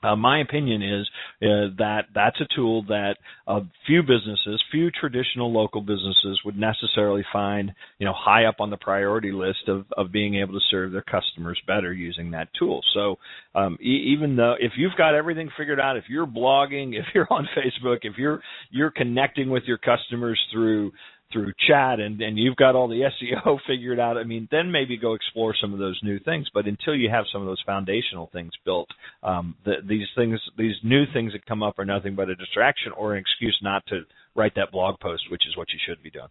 uh, 0.03 0.15
my 0.15 0.39
opinion 0.39 0.81
is 0.81 1.09
uh, 1.41 1.75
that 1.77 2.03
that's 2.13 2.39
a 2.39 2.47
tool 2.55 2.83
that 2.83 3.15
a 3.47 3.62
few 3.85 4.01
businesses, 4.01 4.63
few 4.71 4.89
traditional 4.91 5.51
local 5.51 5.81
businesses 5.81 6.39
would 6.45 6.57
necessarily 6.57 7.23
find, 7.33 7.73
you 7.97 8.05
know, 8.05 8.13
high 8.15 8.45
up 8.45 8.55
on 8.59 8.69
the 8.69 8.77
priority 8.77 9.31
list 9.31 9.67
of, 9.67 9.85
of 9.97 10.12
being 10.12 10.35
able 10.35 10.53
to 10.53 10.65
serve 10.71 10.91
their 10.91 11.03
customers 11.03 11.59
better 11.67 11.93
using 11.93 12.31
that 12.31 12.47
tool. 12.57 12.81
So 12.93 13.17
um, 13.55 13.77
e- 13.81 14.13
even 14.15 14.35
though 14.35 14.55
if 14.59 14.73
you've 14.77 14.95
got 14.97 15.15
everything 15.15 15.49
figured 15.57 15.79
out, 15.79 15.97
if 15.97 16.05
you're 16.07 16.27
blogging, 16.27 16.93
if 16.97 17.05
you're 17.13 17.27
on 17.29 17.47
Facebook, 17.57 17.99
if 18.03 18.17
you're 18.17 18.41
you're 18.71 18.91
connecting 18.91 19.49
with 19.49 19.63
your 19.65 19.77
customers 19.77 20.39
through 20.51 20.91
through 21.32 21.54
chat 21.68 22.00
and 22.00 22.22
and 22.22 22.38
you've 22.38 22.56
got 22.56 22.76
all 22.76 22.88
the 22.88 23.02
SEO 23.22 23.60
figured 23.68 24.00
out, 24.00 24.18
I 24.18 24.24
mean, 24.24 24.48
then 24.52 24.72
maybe 24.72 24.98
go 24.98 25.13
explore 25.13 25.56
some 25.60 25.74
of 25.74 25.80
those 25.80 26.00
new 26.04 26.20
things. 26.20 26.48
But 26.54 26.65
until 26.65 26.96
you 26.96 27.10
have 27.10 27.26
some 27.32 27.42
of 27.42 27.48
those 27.48 27.62
foundational 27.65 28.30
things 28.34 28.52
built, 28.65 28.89
um, 29.24 29.56
the, 29.65 29.76
these 29.88 30.08
things, 30.15 30.39
these 30.58 30.76
new 30.84 31.06
things 31.13 31.34
that 31.34 31.46
come 31.46 31.63
up 31.63 31.80
are 31.80 31.86
nothing 31.86 32.15
but 32.15 32.30
a 32.30 32.36
distraction 32.36 32.92
or 32.94 33.13
an 33.13 33.20
excuse 33.20 33.58
not 33.62 33.86
to 33.88 34.02
write 34.36 34.54
that 34.56 34.72
blog 34.72 35.00
post, 35.00 35.24
which 35.32 35.44
is 35.48 35.56
what 35.58 35.68
you 35.72 35.80
should 35.86 36.02
be 36.04 36.10
doing. 36.10 36.30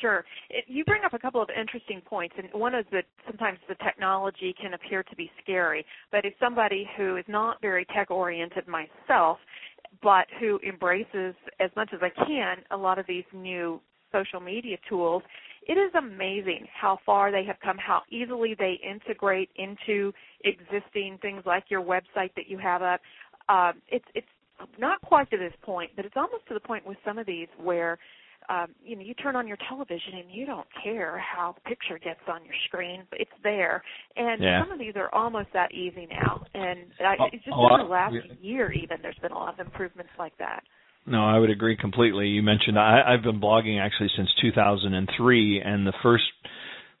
Sure. 0.00 0.24
It, 0.50 0.64
you 0.68 0.84
bring 0.84 1.02
up 1.04 1.12
a 1.12 1.18
couple 1.18 1.42
of 1.42 1.48
interesting 1.50 2.00
points, 2.00 2.34
and 2.38 2.48
one 2.52 2.74
is 2.74 2.84
that 2.92 3.04
sometimes 3.26 3.58
the 3.68 3.74
technology 3.84 4.54
can 4.60 4.74
appear 4.74 5.02
to 5.02 5.16
be 5.16 5.30
scary. 5.42 5.84
But 6.12 6.24
as 6.24 6.32
somebody 6.38 6.88
who 6.96 7.16
is 7.16 7.24
not 7.26 7.60
very 7.60 7.84
tech 7.86 8.10
oriented 8.10 8.68
myself, 8.68 9.38
but 10.02 10.26
who 10.38 10.60
embraces 10.66 11.34
as 11.60 11.70
much 11.76 11.90
as 11.92 12.00
I 12.02 12.10
can 12.26 12.58
a 12.70 12.76
lot 12.76 12.98
of 12.98 13.06
these 13.06 13.24
new 13.32 13.80
social 14.12 14.40
media 14.40 14.76
tools, 14.88 15.22
it 15.66 15.74
is 15.74 15.92
amazing 15.94 16.66
how 16.80 16.98
far 17.04 17.30
they 17.30 17.44
have 17.44 17.56
come, 17.62 17.76
how 17.78 18.02
easily 18.10 18.54
they 18.58 18.78
integrate 18.88 19.50
into 19.56 20.12
existing 20.44 21.18
things 21.20 21.42
like 21.44 21.64
your 21.68 21.82
website 21.82 22.34
that 22.36 22.48
you 22.48 22.58
have 22.58 22.82
up. 22.82 23.00
Um, 23.48 23.80
it's 23.88 24.04
it's 24.14 24.26
not 24.78 25.00
quite 25.02 25.30
to 25.30 25.36
this 25.36 25.52
point, 25.62 25.90
but 25.96 26.04
it's 26.04 26.16
almost 26.16 26.46
to 26.48 26.54
the 26.54 26.60
point 26.60 26.86
with 26.86 26.96
some 27.04 27.18
of 27.18 27.26
these 27.26 27.48
where 27.62 27.98
um, 28.48 28.68
you 28.82 28.96
know, 28.96 29.02
you 29.02 29.14
turn 29.14 29.36
on 29.36 29.46
your 29.46 29.58
television 29.68 30.14
and 30.14 30.30
you 30.30 30.46
don't 30.46 30.66
care 30.82 31.18
how 31.18 31.54
the 31.54 31.60
picture 31.68 31.98
gets 31.98 32.20
on 32.32 32.44
your 32.44 32.54
screen, 32.66 33.02
but 33.10 33.20
it's 33.20 33.30
there. 33.42 33.82
And 34.16 34.42
yeah. 34.42 34.62
some 34.62 34.72
of 34.72 34.78
these 34.78 34.94
are 34.96 35.14
almost 35.14 35.48
that 35.52 35.72
easy 35.72 36.08
now. 36.10 36.44
And 36.54 36.80
I, 37.00 37.16
oh, 37.20 37.26
it's 37.32 37.44
just 37.44 37.54
oh, 37.54 37.74
in 37.74 37.82
the 37.82 37.90
last 37.90 38.14
year, 38.40 38.72
even 38.72 38.98
there's 39.02 39.18
been 39.20 39.32
a 39.32 39.38
lot 39.38 39.60
of 39.60 39.66
improvements 39.66 40.12
like 40.18 40.36
that. 40.38 40.62
No, 41.08 41.24
I 41.24 41.38
would 41.38 41.50
agree 41.50 41.76
completely. 41.76 42.26
You 42.26 42.42
mentioned 42.42 42.78
I, 42.78 43.00
I've 43.06 43.22
been 43.22 43.40
blogging 43.40 43.80
actually 43.80 44.10
since 44.16 44.28
2003, 44.42 45.62
and 45.64 45.86
the 45.86 45.92
first 46.02 46.24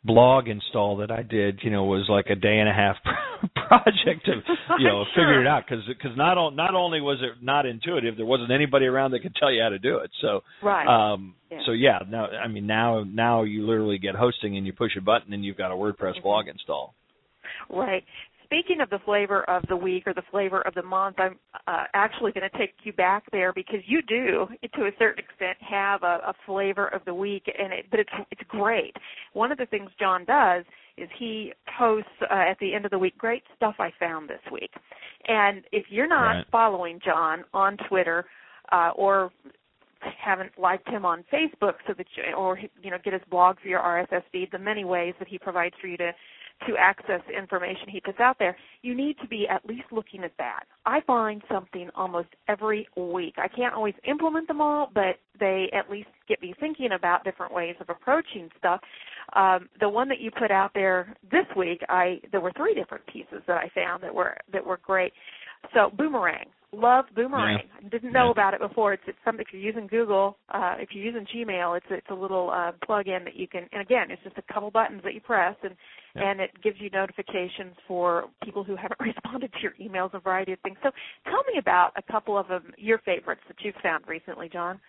blog 0.04 0.48
install 0.48 0.96
that 0.98 1.10
I 1.10 1.22
did, 1.22 1.60
you 1.62 1.70
know, 1.70 1.84
was 1.84 2.06
like 2.08 2.26
a 2.30 2.34
day 2.34 2.58
and 2.58 2.68
a 2.68 2.72
half 2.72 2.96
project 3.68 4.24
to, 4.26 4.40
you 4.78 4.88
know, 4.88 5.04
sure. 5.14 5.24
figure 5.24 5.40
it 5.40 5.46
out 5.46 5.64
because 5.68 5.84
because 5.86 6.16
not 6.16 6.38
o- 6.38 6.50
not 6.50 6.74
only 6.74 7.00
was 7.00 7.18
it 7.20 7.42
not 7.42 7.66
intuitive, 7.66 8.16
there 8.16 8.26
wasn't 8.26 8.50
anybody 8.50 8.86
around 8.86 9.10
that 9.10 9.20
could 9.20 9.34
tell 9.34 9.52
you 9.52 9.62
how 9.62 9.68
to 9.68 9.78
do 9.78 9.98
it. 9.98 10.10
So 10.22 10.40
right. 10.62 10.86
um 10.86 11.34
yeah. 11.50 11.58
so 11.66 11.72
yeah, 11.72 11.98
now 12.08 12.26
I 12.26 12.48
mean 12.48 12.66
now 12.66 13.04
now 13.04 13.42
you 13.42 13.66
literally 13.66 13.98
get 13.98 14.14
hosting 14.14 14.56
and 14.56 14.66
you 14.66 14.72
push 14.72 14.92
a 14.96 15.02
button 15.02 15.32
and 15.32 15.44
you've 15.44 15.58
got 15.58 15.70
a 15.70 15.74
WordPress 15.74 16.14
mm-hmm. 16.14 16.22
blog 16.22 16.48
install. 16.48 16.94
Right 17.68 18.04
speaking 18.48 18.80
of 18.80 18.88
the 18.88 18.98
flavor 19.04 19.48
of 19.48 19.62
the 19.68 19.76
week 19.76 20.04
or 20.06 20.14
the 20.14 20.22
flavor 20.30 20.62
of 20.62 20.74
the 20.74 20.82
month, 20.82 21.16
I'm 21.18 21.38
uh, 21.66 21.84
actually 21.92 22.32
going 22.32 22.48
to 22.50 22.58
take 22.58 22.74
you 22.82 22.92
back 22.94 23.24
there 23.30 23.52
because 23.52 23.80
you 23.86 24.00
do, 24.02 24.46
to 24.74 24.82
a 24.86 24.90
certain 24.98 25.22
extent, 25.22 25.58
have 25.60 26.02
a, 26.02 26.20
a 26.28 26.34
flavor 26.46 26.88
of 26.88 27.02
the 27.04 27.14
week, 27.14 27.44
and 27.46 27.72
it, 27.72 27.86
but 27.90 28.00
it's 28.00 28.10
it's 28.30 28.40
great. 28.48 28.94
One 29.34 29.52
of 29.52 29.58
the 29.58 29.66
things 29.66 29.90
John 29.98 30.24
does 30.24 30.64
is 30.96 31.08
he 31.18 31.52
posts 31.78 32.08
uh, 32.22 32.34
at 32.34 32.58
the 32.60 32.74
end 32.74 32.84
of 32.84 32.90
the 32.90 32.98
week 32.98 33.16
great 33.18 33.42
stuff 33.54 33.74
I 33.78 33.90
found 34.00 34.28
this 34.28 34.40
week, 34.50 34.70
and 35.26 35.62
if 35.70 35.86
you're 35.90 36.08
not 36.08 36.30
right. 36.30 36.46
following 36.50 37.00
John 37.04 37.44
on 37.52 37.76
Twitter 37.88 38.24
uh, 38.72 38.90
or 38.96 39.30
haven't 40.24 40.52
liked 40.58 40.88
him 40.88 41.04
on 41.04 41.24
Facebook 41.32 41.74
so 41.86 41.94
that 41.96 42.06
you, 42.16 42.34
or 42.34 42.58
you 42.82 42.90
know 42.90 42.98
get 43.04 43.12
his 43.12 43.22
blog 43.30 43.56
for 43.60 43.68
your 43.68 43.80
RSS 43.80 44.22
feed, 44.32 44.48
the 44.52 44.58
many 44.58 44.84
ways 44.84 45.14
that 45.18 45.28
he 45.28 45.38
provides 45.38 45.74
for 45.80 45.86
you 45.88 45.96
to 45.96 46.12
to 46.66 46.76
access 46.76 47.20
information 47.36 47.88
he 47.88 48.00
puts 48.00 48.20
out 48.20 48.36
there, 48.38 48.56
you 48.82 48.94
need 48.94 49.16
to 49.22 49.28
be 49.28 49.46
at 49.48 49.64
least 49.66 49.84
looking 49.92 50.24
at 50.24 50.32
that. 50.38 50.64
I 50.86 51.00
find 51.02 51.42
something 51.50 51.88
almost 51.94 52.28
every 52.48 52.88
week. 52.96 53.34
I 53.38 53.48
can't 53.48 53.74
always 53.74 53.94
implement 54.04 54.48
them 54.48 54.60
all, 54.60 54.90
but 54.92 55.18
they 55.38 55.70
at 55.72 55.90
least 55.90 56.08
get 56.28 56.42
me 56.42 56.54
thinking 56.58 56.92
about 56.92 57.24
different 57.24 57.52
ways 57.52 57.76
of 57.80 57.88
approaching 57.88 58.48
stuff. 58.58 58.80
Um, 59.34 59.68
the 59.80 59.88
one 59.88 60.08
that 60.08 60.20
you 60.20 60.30
put 60.30 60.50
out 60.50 60.72
there 60.74 61.14
this 61.30 61.46
week, 61.56 61.80
I 61.88 62.20
there 62.32 62.40
were 62.40 62.52
three 62.56 62.74
different 62.74 63.06
pieces 63.06 63.42
that 63.46 63.58
I 63.58 63.70
found 63.74 64.02
that 64.02 64.14
were 64.14 64.36
that 64.52 64.64
were 64.64 64.78
great. 64.78 65.12
So 65.74 65.90
boomerang, 65.96 66.46
love 66.72 67.06
boomerang. 67.14 67.58
Yeah. 67.82 67.88
Didn't 67.88 68.12
know 68.12 68.26
yeah. 68.26 68.30
about 68.32 68.54
it 68.54 68.60
before. 68.60 68.92
It's 68.92 69.02
it's 69.06 69.18
something 69.24 69.44
if 69.46 69.52
you're 69.52 69.62
using 69.62 69.86
Google, 69.86 70.36
uh, 70.52 70.74
if 70.78 70.90
you're 70.92 71.04
using 71.04 71.26
Gmail, 71.34 71.76
it's 71.76 71.86
it's 71.90 72.06
a 72.10 72.14
little 72.14 72.50
uh, 72.50 72.72
plug-in 72.84 73.24
that 73.24 73.36
you 73.36 73.48
can. 73.48 73.68
And 73.72 73.80
again, 73.80 74.10
it's 74.10 74.22
just 74.22 74.36
a 74.38 74.52
couple 74.52 74.70
buttons 74.70 75.02
that 75.04 75.14
you 75.14 75.20
press, 75.20 75.56
and 75.62 75.74
yeah. 76.14 76.30
and 76.30 76.40
it 76.40 76.50
gives 76.62 76.76
you 76.80 76.90
notifications 76.90 77.74
for 77.86 78.24
people 78.44 78.64
who 78.64 78.76
haven't 78.80 79.00
responded 79.00 79.52
to 79.52 79.58
your 79.60 79.72
emails, 79.80 80.14
a 80.14 80.20
variety 80.20 80.52
of 80.52 80.60
things. 80.60 80.76
So 80.82 80.90
tell 81.24 81.42
me 81.52 81.58
about 81.58 81.92
a 81.96 82.12
couple 82.12 82.36
of 82.36 82.48
them, 82.48 82.72
your 82.76 82.98
favorites 82.98 83.42
that 83.48 83.56
you've 83.62 83.74
found 83.82 84.04
recently, 84.06 84.48
John. 84.48 84.80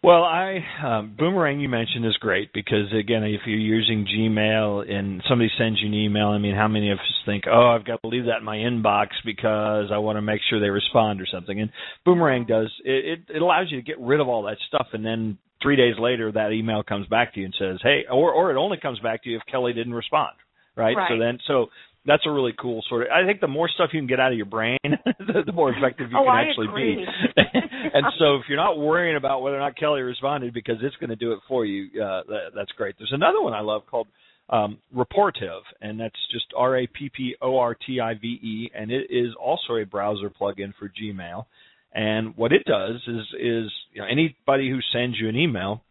Well, 0.00 0.22
I 0.22 0.60
um, 0.84 1.16
Boomerang 1.18 1.58
you 1.58 1.68
mentioned 1.68 2.06
is 2.06 2.16
great 2.18 2.52
because 2.52 2.92
again, 2.92 3.24
if 3.24 3.40
you're 3.46 3.58
using 3.58 4.06
Gmail 4.06 4.88
and 4.88 5.20
somebody 5.28 5.50
sends 5.58 5.80
you 5.80 5.88
an 5.88 5.94
email, 5.94 6.28
I 6.28 6.38
mean, 6.38 6.54
how 6.54 6.68
many 6.68 6.92
of 6.92 6.98
us 6.98 7.14
think, 7.26 7.44
"Oh, 7.50 7.74
I've 7.74 7.84
got 7.84 8.00
to 8.02 8.08
leave 8.08 8.26
that 8.26 8.38
in 8.38 8.44
my 8.44 8.58
inbox 8.58 9.08
because 9.24 9.90
I 9.92 9.98
want 9.98 10.16
to 10.16 10.22
make 10.22 10.40
sure 10.48 10.60
they 10.60 10.70
respond 10.70 11.20
or 11.20 11.26
something." 11.26 11.60
And 11.60 11.70
Boomerang 12.04 12.46
does 12.46 12.72
it, 12.84 13.18
it. 13.28 13.36
It 13.36 13.42
allows 13.42 13.72
you 13.72 13.78
to 13.78 13.82
get 13.82 13.98
rid 13.98 14.20
of 14.20 14.28
all 14.28 14.44
that 14.44 14.58
stuff, 14.68 14.86
and 14.92 15.04
then 15.04 15.36
three 15.60 15.74
days 15.74 15.94
later, 15.98 16.30
that 16.30 16.52
email 16.52 16.84
comes 16.84 17.08
back 17.08 17.34
to 17.34 17.40
you 17.40 17.46
and 17.46 17.54
says, 17.58 17.78
"Hey," 17.82 18.04
or 18.08 18.30
or 18.30 18.52
it 18.52 18.56
only 18.56 18.78
comes 18.78 19.00
back 19.00 19.24
to 19.24 19.30
you 19.30 19.38
if 19.38 19.42
Kelly 19.50 19.72
didn't 19.72 19.94
respond. 19.94 20.36
Right? 20.76 20.96
right. 20.96 21.10
So 21.10 21.18
then, 21.18 21.38
so 21.48 21.66
that's 22.08 22.24
a 22.26 22.30
really 22.30 22.54
cool 22.58 22.82
sort 22.88 23.02
of. 23.02 23.08
I 23.12 23.26
think 23.26 23.40
the 23.40 23.48
more 23.48 23.68
stuff 23.68 23.90
you 23.92 24.00
can 24.00 24.08
get 24.08 24.18
out 24.18 24.32
of 24.32 24.38
your 24.38 24.46
brain, 24.46 24.78
the, 24.82 25.42
the 25.44 25.52
more 25.52 25.70
effective 25.70 26.10
you 26.10 26.16
oh, 26.18 26.24
can 26.24 26.34
I 26.34 26.48
actually 26.48 26.68
agree. 26.68 26.96
be. 26.96 27.04
and 27.94 28.06
so, 28.18 28.36
if 28.36 28.42
you're 28.48 28.56
not 28.56 28.78
worrying 28.78 29.16
about 29.16 29.42
whether 29.42 29.56
or 29.56 29.60
not 29.60 29.76
Kelly 29.76 30.00
responded 30.00 30.54
because 30.54 30.76
it's 30.80 30.96
going 30.96 31.10
to 31.10 31.16
do 31.16 31.32
it 31.32 31.40
for 31.46 31.66
you, 31.66 32.02
uh, 32.02 32.22
that, 32.26 32.38
that's 32.56 32.72
great. 32.72 32.94
There's 32.98 33.12
another 33.12 33.42
one 33.42 33.52
I 33.52 33.60
love 33.60 33.82
called 33.90 34.08
um, 34.48 34.78
Rapportive, 34.96 35.60
and 35.82 36.00
that's 36.00 36.16
just 36.32 36.46
R 36.56 36.78
A 36.78 36.86
P 36.86 37.10
P 37.14 37.36
O 37.42 37.58
R 37.58 37.74
T 37.74 38.00
I 38.00 38.14
V 38.14 38.26
E, 38.26 38.70
and 38.74 38.90
it 38.90 39.08
is 39.10 39.34
also 39.38 39.74
a 39.74 39.84
browser 39.84 40.30
plugin 40.30 40.72
for 40.78 40.88
Gmail. 40.88 41.44
And 41.92 42.36
what 42.36 42.52
it 42.52 42.64
does 42.64 42.96
is 43.06 43.26
is 43.38 43.70
you 43.92 44.00
know, 44.00 44.06
anybody 44.10 44.70
who 44.70 44.78
sends 44.92 45.18
you 45.20 45.28
an 45.28 45.36
email 45.36 45.82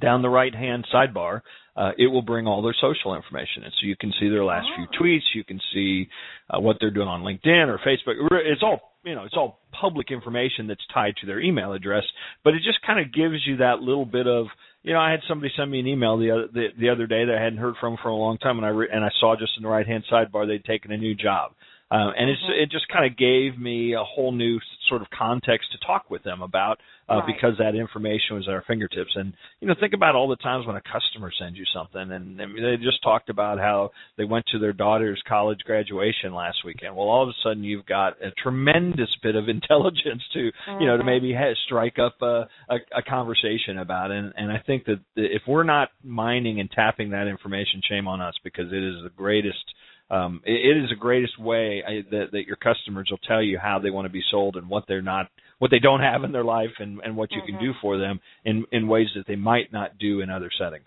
down 0.00 0.22
the 0.22 0.30
right 0.30 0.54
hand 0.54 0.86
sidebar, 0.94 1.42
uh, 1.76 1.92
it 1.96 2.06
will 2.06 2.22
bring 2.22 2.46
all 2.46 2.62
their 2.62 2.76
social 2.80 3.14
information 3.14 3.64
in. 3.64 3.70
So 3.70 3.86
you 3.86 3.96
can 3.96 4.12
see 4.20 4.28
their 4.28 4.44
last 4.44 4.66
oh. 4.72 4.76
few 4.76 5.00
tweets, 5.00 5.34
you 5.34 5.44
can 5.44 5.60
see 5.72 6.08
uh, 6.50 6.60
what 6.60 6.76
they're 6.80 6.90
doing 6.90 7.08
on 7.08 7.22
LinkedIn 7.22 7.68
or 7.68 7.78
Facebook. 7.78 8.14
It's 8.44 8.62
all 8.62 8.80
you 9.04 9.16
know, 9.16 9.24
it's 9.24 9.36
all 9.36 9.58
public 9.78 10.12
information 10.12 10.68
that's 10.68 10.84
tied 10.94 11.16
to 11.20 11.26
their 11.26 11.40
email 11.40 11.72
address, 11.72 12.04
but 12.44 12.54
it 12.54 12.58
just 12.58 12.78
kind 12.86 13.00
of 13.00 13.12
gives 13.12 13.44
you 13.44 13.56
that 13.56 13.80
little 13.80 14.06
bit 14.06 14.28
of 14.28 14.46
you 14.82 14.92
know, 14.92 15.00
I 15.00 15.12
had 15.12 15.20
somebody 15.28 15.52
send 15.56 15.70
me 15.70 15.80
an 15.80 15.86
email 15.86 16.18
the 16.18 16.30
other 16.32 16.48
the, 16.52 16.66
the 16.78 16.88
other 16.90 17.06
day 17.06 17.24
that 17.24 17.36
I 17.36 17.42
hadn't 17.42 17.58
heard 17.58 17.74
from 17.80 17.96
for 18.02 18.08
a 18.08 18.16
long 18.16 18.38
time, 18.38 18.56
and 18.58 18.66
I 18.66 18.70
re- 18.70 18.88
and 18.92 19.04
I 19.04 19.10
saw 19.20 19.36
just 19.36 19.52
in 19.56 19.62
the 19.62 19.68
right 19.68 19.86
hand 19.86 20.04
sidebar 20.10 20.46
they'd 20.46 20.64
taken 20.64 20.90
a 20.90 20.96
new 20.96 21.14
job, 21.14 21.52
uh, 21.92 22.10
and 22.18 22.30
it's 22.30 22.40
Mhm. 22.42 22.62
it 22.62 22.70
just 22.70 22.88
kind 22.88 23.04
of 23.04 23.16
gave 23.18 23.58
me 23.58 23.92
a 23.92 24.02
whole 24.02 24.32
new 24.32 24.58
sort 24.88 25.02
of 25.02 25.10
context 25.10 25.70
to 25.72 25.78
talk 25.86 26.10
with 26.10 26.22
them 26.22 26.40
about 26.42 26.80
uh, 27.10 27.16
Right. 27.16 27.26
because 27.26 27.58
that 27.58 27.74
information 27.74 28.36
was 28.36 28.48
at 28.48 28.54
our 28.54 28.62
fingertips. 28.62 29.14
And 29.16 29.34
you 29.60 29.68
know, 29.68 29.74
think 29.74 29.92
about 29.92 30.14
all 30.14 30.28
the 30.28 30.36
times 30.36 30.66
when 30.66 30.76
a 30.76 30.80
customer 30.80 31.30
sends 31.38 31.58
you 31.58 31.66
something, 31.66 32.10
and 32.12 32.36
mean, 32.36 32.62
they 32.62 32.76
just 32.78 33.02
talked 33.02 33.28
about 33.28 33.58
how 33.58 33.90
they 34.16 34.24
went 34.24 34.46
to 34.52 34.58
their 34.58 34.72
daughter's 34.72 35.20
college 35.28 35.60
graduation 35.64 36.32
last 36.34 36.64
weekend. 36.64 36.96
Well, 36.96 37.08
all 37.08 37.22
of 37.24 37.28
a 37.28 37.34
sudden 37.42 37.62
you've 37.62 37.86
got 37.86 38.16
a 38.22 38.30
tremendous 38.42 39.10
bit 39.22 39.34
of 39.36 39.48
intelligence 39.58 40.22
to 40.32 40.40
you 40.80 40.86
know 40.86 40.96
to 40.96 41.02
Mhm. 41.02 41.06
maybe 41.06 41.32
ha- 41.34 41.54
strike 41.66 41.98
up 41.98 42.16
a, 42.22 42.48
a, 42.70 42.78
a 42.96 43.02
conversation 43.02 43.78
about. 43.78 44.10
And, 44.10 44.32
and 44.36 44.50
I 44.50 44.58
think 44.58 44.84
that 44.86 45.00
if 45.16 45.42
we're 45.46 45.62
not 45.76 45.90
mining 46.02 46.60
and 46.60 46.70
tapping 46.70 47.10
that 47.10 47.26
information, 47.26 47.82
shame 47.86 48.08
on 48.08 48.20
us 48.22 48.34
because 48.42 48.72
it 48.72 48.82
is 48.82 49.02
the 49.02 49.10
greatest 49.10 49.64
um, 50.12 50.40
it, 50.44 50.76
it 50.76 50.84
is 50.84 50.90
the 50.90 50.96
greatest 50.96 51.38
way 51.38 51.82
I, 51.86 52.02
that, 52.10 52.26
that 52.32 52.46
your 52.46 52.56
customers 52.56 53.08
will 53.10 53.18
tell 53.26 53.42
you 53.42 53.58
how 53.58 53.78
they 53.78 53.90
want 53.90 54.04
to 54.04 54.12
be 54.12 54.22
sold 54.30 54.56
and 54.56 54.68
what 54.68 54.84
they're 54.86 55.02
not, 55.02 55.28
what 55.58 55.70
they 55.70 55.78
don't 55.78 56.00
have 56.00 56.22
in 56.22 56.32
their 56.32 56.44
life, 56.44 56.70
and, 56.78 57.00
and 57.02 57.16
what 57.16 57.32
you 57.32 57.40
Mhm. 57.40 57.46
can 57.46 57.58
do 57.58 57.72
for 57.80 57.98
them 57.98 58.20
in 58.44 58.64
in 58.72 58.86
ways 58.86 59.08
that 59.16 59.26
they 59.26 59.36
might 59.36 59.72
not 59.72 59.96
do 59.98 60.20
in 60.20 60.30
other 60.30 60.50
settings. 60.58 60.86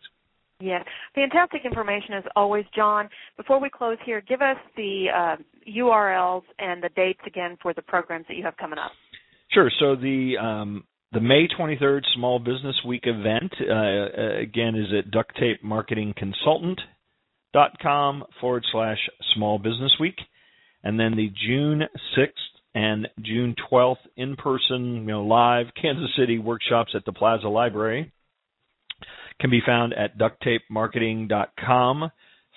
Yes, 0.61 0.85
fantastic 1.13 1.65
information 1.65 2.13
as 2.13 2.23
always, 2.35 2.65
John. 2.73 3.09
Before 3.35 3.59
we 3.59 3.69
close 3.69 3.97
here, 4.05 4.21
give 4.21 4.41
us 4.41 4.57
the 4.77 5.09
uh, 5.13 5.35
URLs 5.67 6.43
and 6.59 6.81
the 6.81 6.89
dates 6.95 7.19
again 7.27 7.57
for 7.61 7.73
the 7.73 7.81
programs 7.81 8.25
that 8.27 8.35
you 8.37 8.43
have 8.43 8.55
coming 8.55 8.79
up. 8.79 8.91
Sure. 9.49 9.69
So 9.79 9.95
the 9.95 10.37
um, 10.37 10.85
the 11.11 11.19
May 11.19 11.47
23rd 11.47 12.01
Small 12.15 12.39
Business 12.39 12.75
Week 12.85 13.03
event 13.05 13.53
uh, 13.61 13.73
uh, 13.73 14.37
again 14.39 14.75
is 14.75 14.87
at 14.97 15.11
ducttapemarketingconsultant.com 17.55 18.23
forward 18.41 18.65
slash 18.71 18.97
Small 19.35 19.57
Business 19.57 19.93
Week, 19.99 20.17
and 20.83 20.99
then 20.99 21.15
the 21.15 21.31
June 21.47 21.83
6th 22.17 22.29
and 22.73 23.07
June 23.21 23.55
12th 23.71 23.97
in 24.17 24.35
person, 24.35 24.95
you 24.95 25.05
know, 25.05 25.23
live 25.23 25.67
Kansas 25.81 26.11
City 26.17 26.37
workshops 26.39 26.91
at 26.95 27.05
the 27.05 27.13
Plaza 27.13 27.47
Library 27.47 28.11
can 29.39 29.49
be 29.49 29.61
found 29.65 29.93
at 29.93 30.17
ducttapemarketing.com 30.17 32.11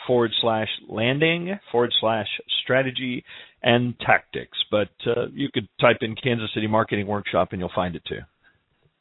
forward 0.07 0.31
slash 0.41 0.69
landing 0.89 1.59
forward 1.73 1.93
slash 2.01 2.29
strategy 2.63 3.25
and 3.63 3.99
tactics. 4.01 4.57
But 4.71 4.91
uh, 5.07 5.27
you 5.33 5.49
could 5.53 5.69
type 5.81 5.99
in 6.03 6.15
Kansas 6.15 6.51
City 6.55 6.69
Marketing 6.69 7.07
Workshop 7.07 7.49
and 7.53 7.61
you'll 7.61 7.71
find 7.75 7.97
it 7.97 8.03
too. 8.09 8.21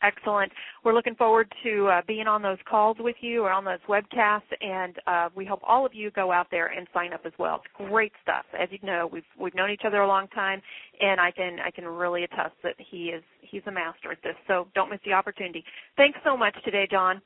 Excellent. 0.03 0.51
We're 0.83 0.93
looking 0.93 1.15
forward 1.15 1.51
to 1.63 1.87
uh, 1.87 2.01
being 2.07 2.27
on 2.27 2.43
those 2.43 2.59
calls 2.69 2.97
with 2.99 3.15
you 3.21 3.41
or 3.41 3.51
on 3.51 3.65
those 3.65 3.79
webcasts, 3.89 4.41
and 4.61 4.95
uh, 5.07 5.29
we 5.35 5.43
hope 5.43 5.61
all 5.63 5.87
of 5.87 5.95
you 5.95 6.11
go 6.11 6.31
out 6.31 6.47
there 6.51 6.67
and 6.67 6.87
sign 6.93 7.13
up 7.13 7.21
as 7.25 7.33
well. 7.39 7.61
It's 7.63 7.89
great 7.89 8.11
stuff. 8.21 8.45
As 8.59 8.69
you 8.71 8.77
know, 8.83 9.09
we've 9.11 9.23
we've 9.39 9.55
known 9.55 9.71
each 9.71 9.81
other 9.85 10.01
a 10.01 10.07
long 10.07 10.27
time, 10.27 10.61
and 10.99 11.19
I 11.19 11.31
can 11.31 11.57
I 11.65 11.71
can 11.71 11.85
really 11.85 12.23
attest 12.23 12.53
that 12.63 12.75
he 12.77 13.05
is 13.05 13.23
he's 13.41 13.63
a 13.65 13.71
master 13.71 14.11
at 14.11 14.21
this. 14.23 14.35
So 14.47 14.67
don't 14.75 14.91
miss 14.91 14.99
the 15.03 15.13
opportunity. 15.13 15.63
Thanks 15.95 16.19
so 16.23 16.37
much 16.37 16.55
today, 16.63 16.87
John. 16.89 17.21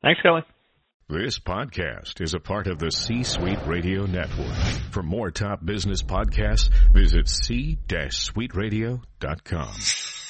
Thanks, 0.00 0.20
Kelly. 0.22 0.42
This 1.08 1.40
podcast 1.40 2.20
is 2.20 2.34
a 2.34 2.40
part 2.40 2.68
of 2.68 2.78
the 2.78 2.90
C 2.90 3.24
Suite 3.24 3.58
Radio 3.66 4.06
Network. 4.06 4.54
For 4.92 5.02
more 5.02 5.32
top 5.32 5.64
business 5.64 6.02
podcasts, 6.02 6.70
visit 6.92 7.28
c-suiteradio.com. 7.28 10.21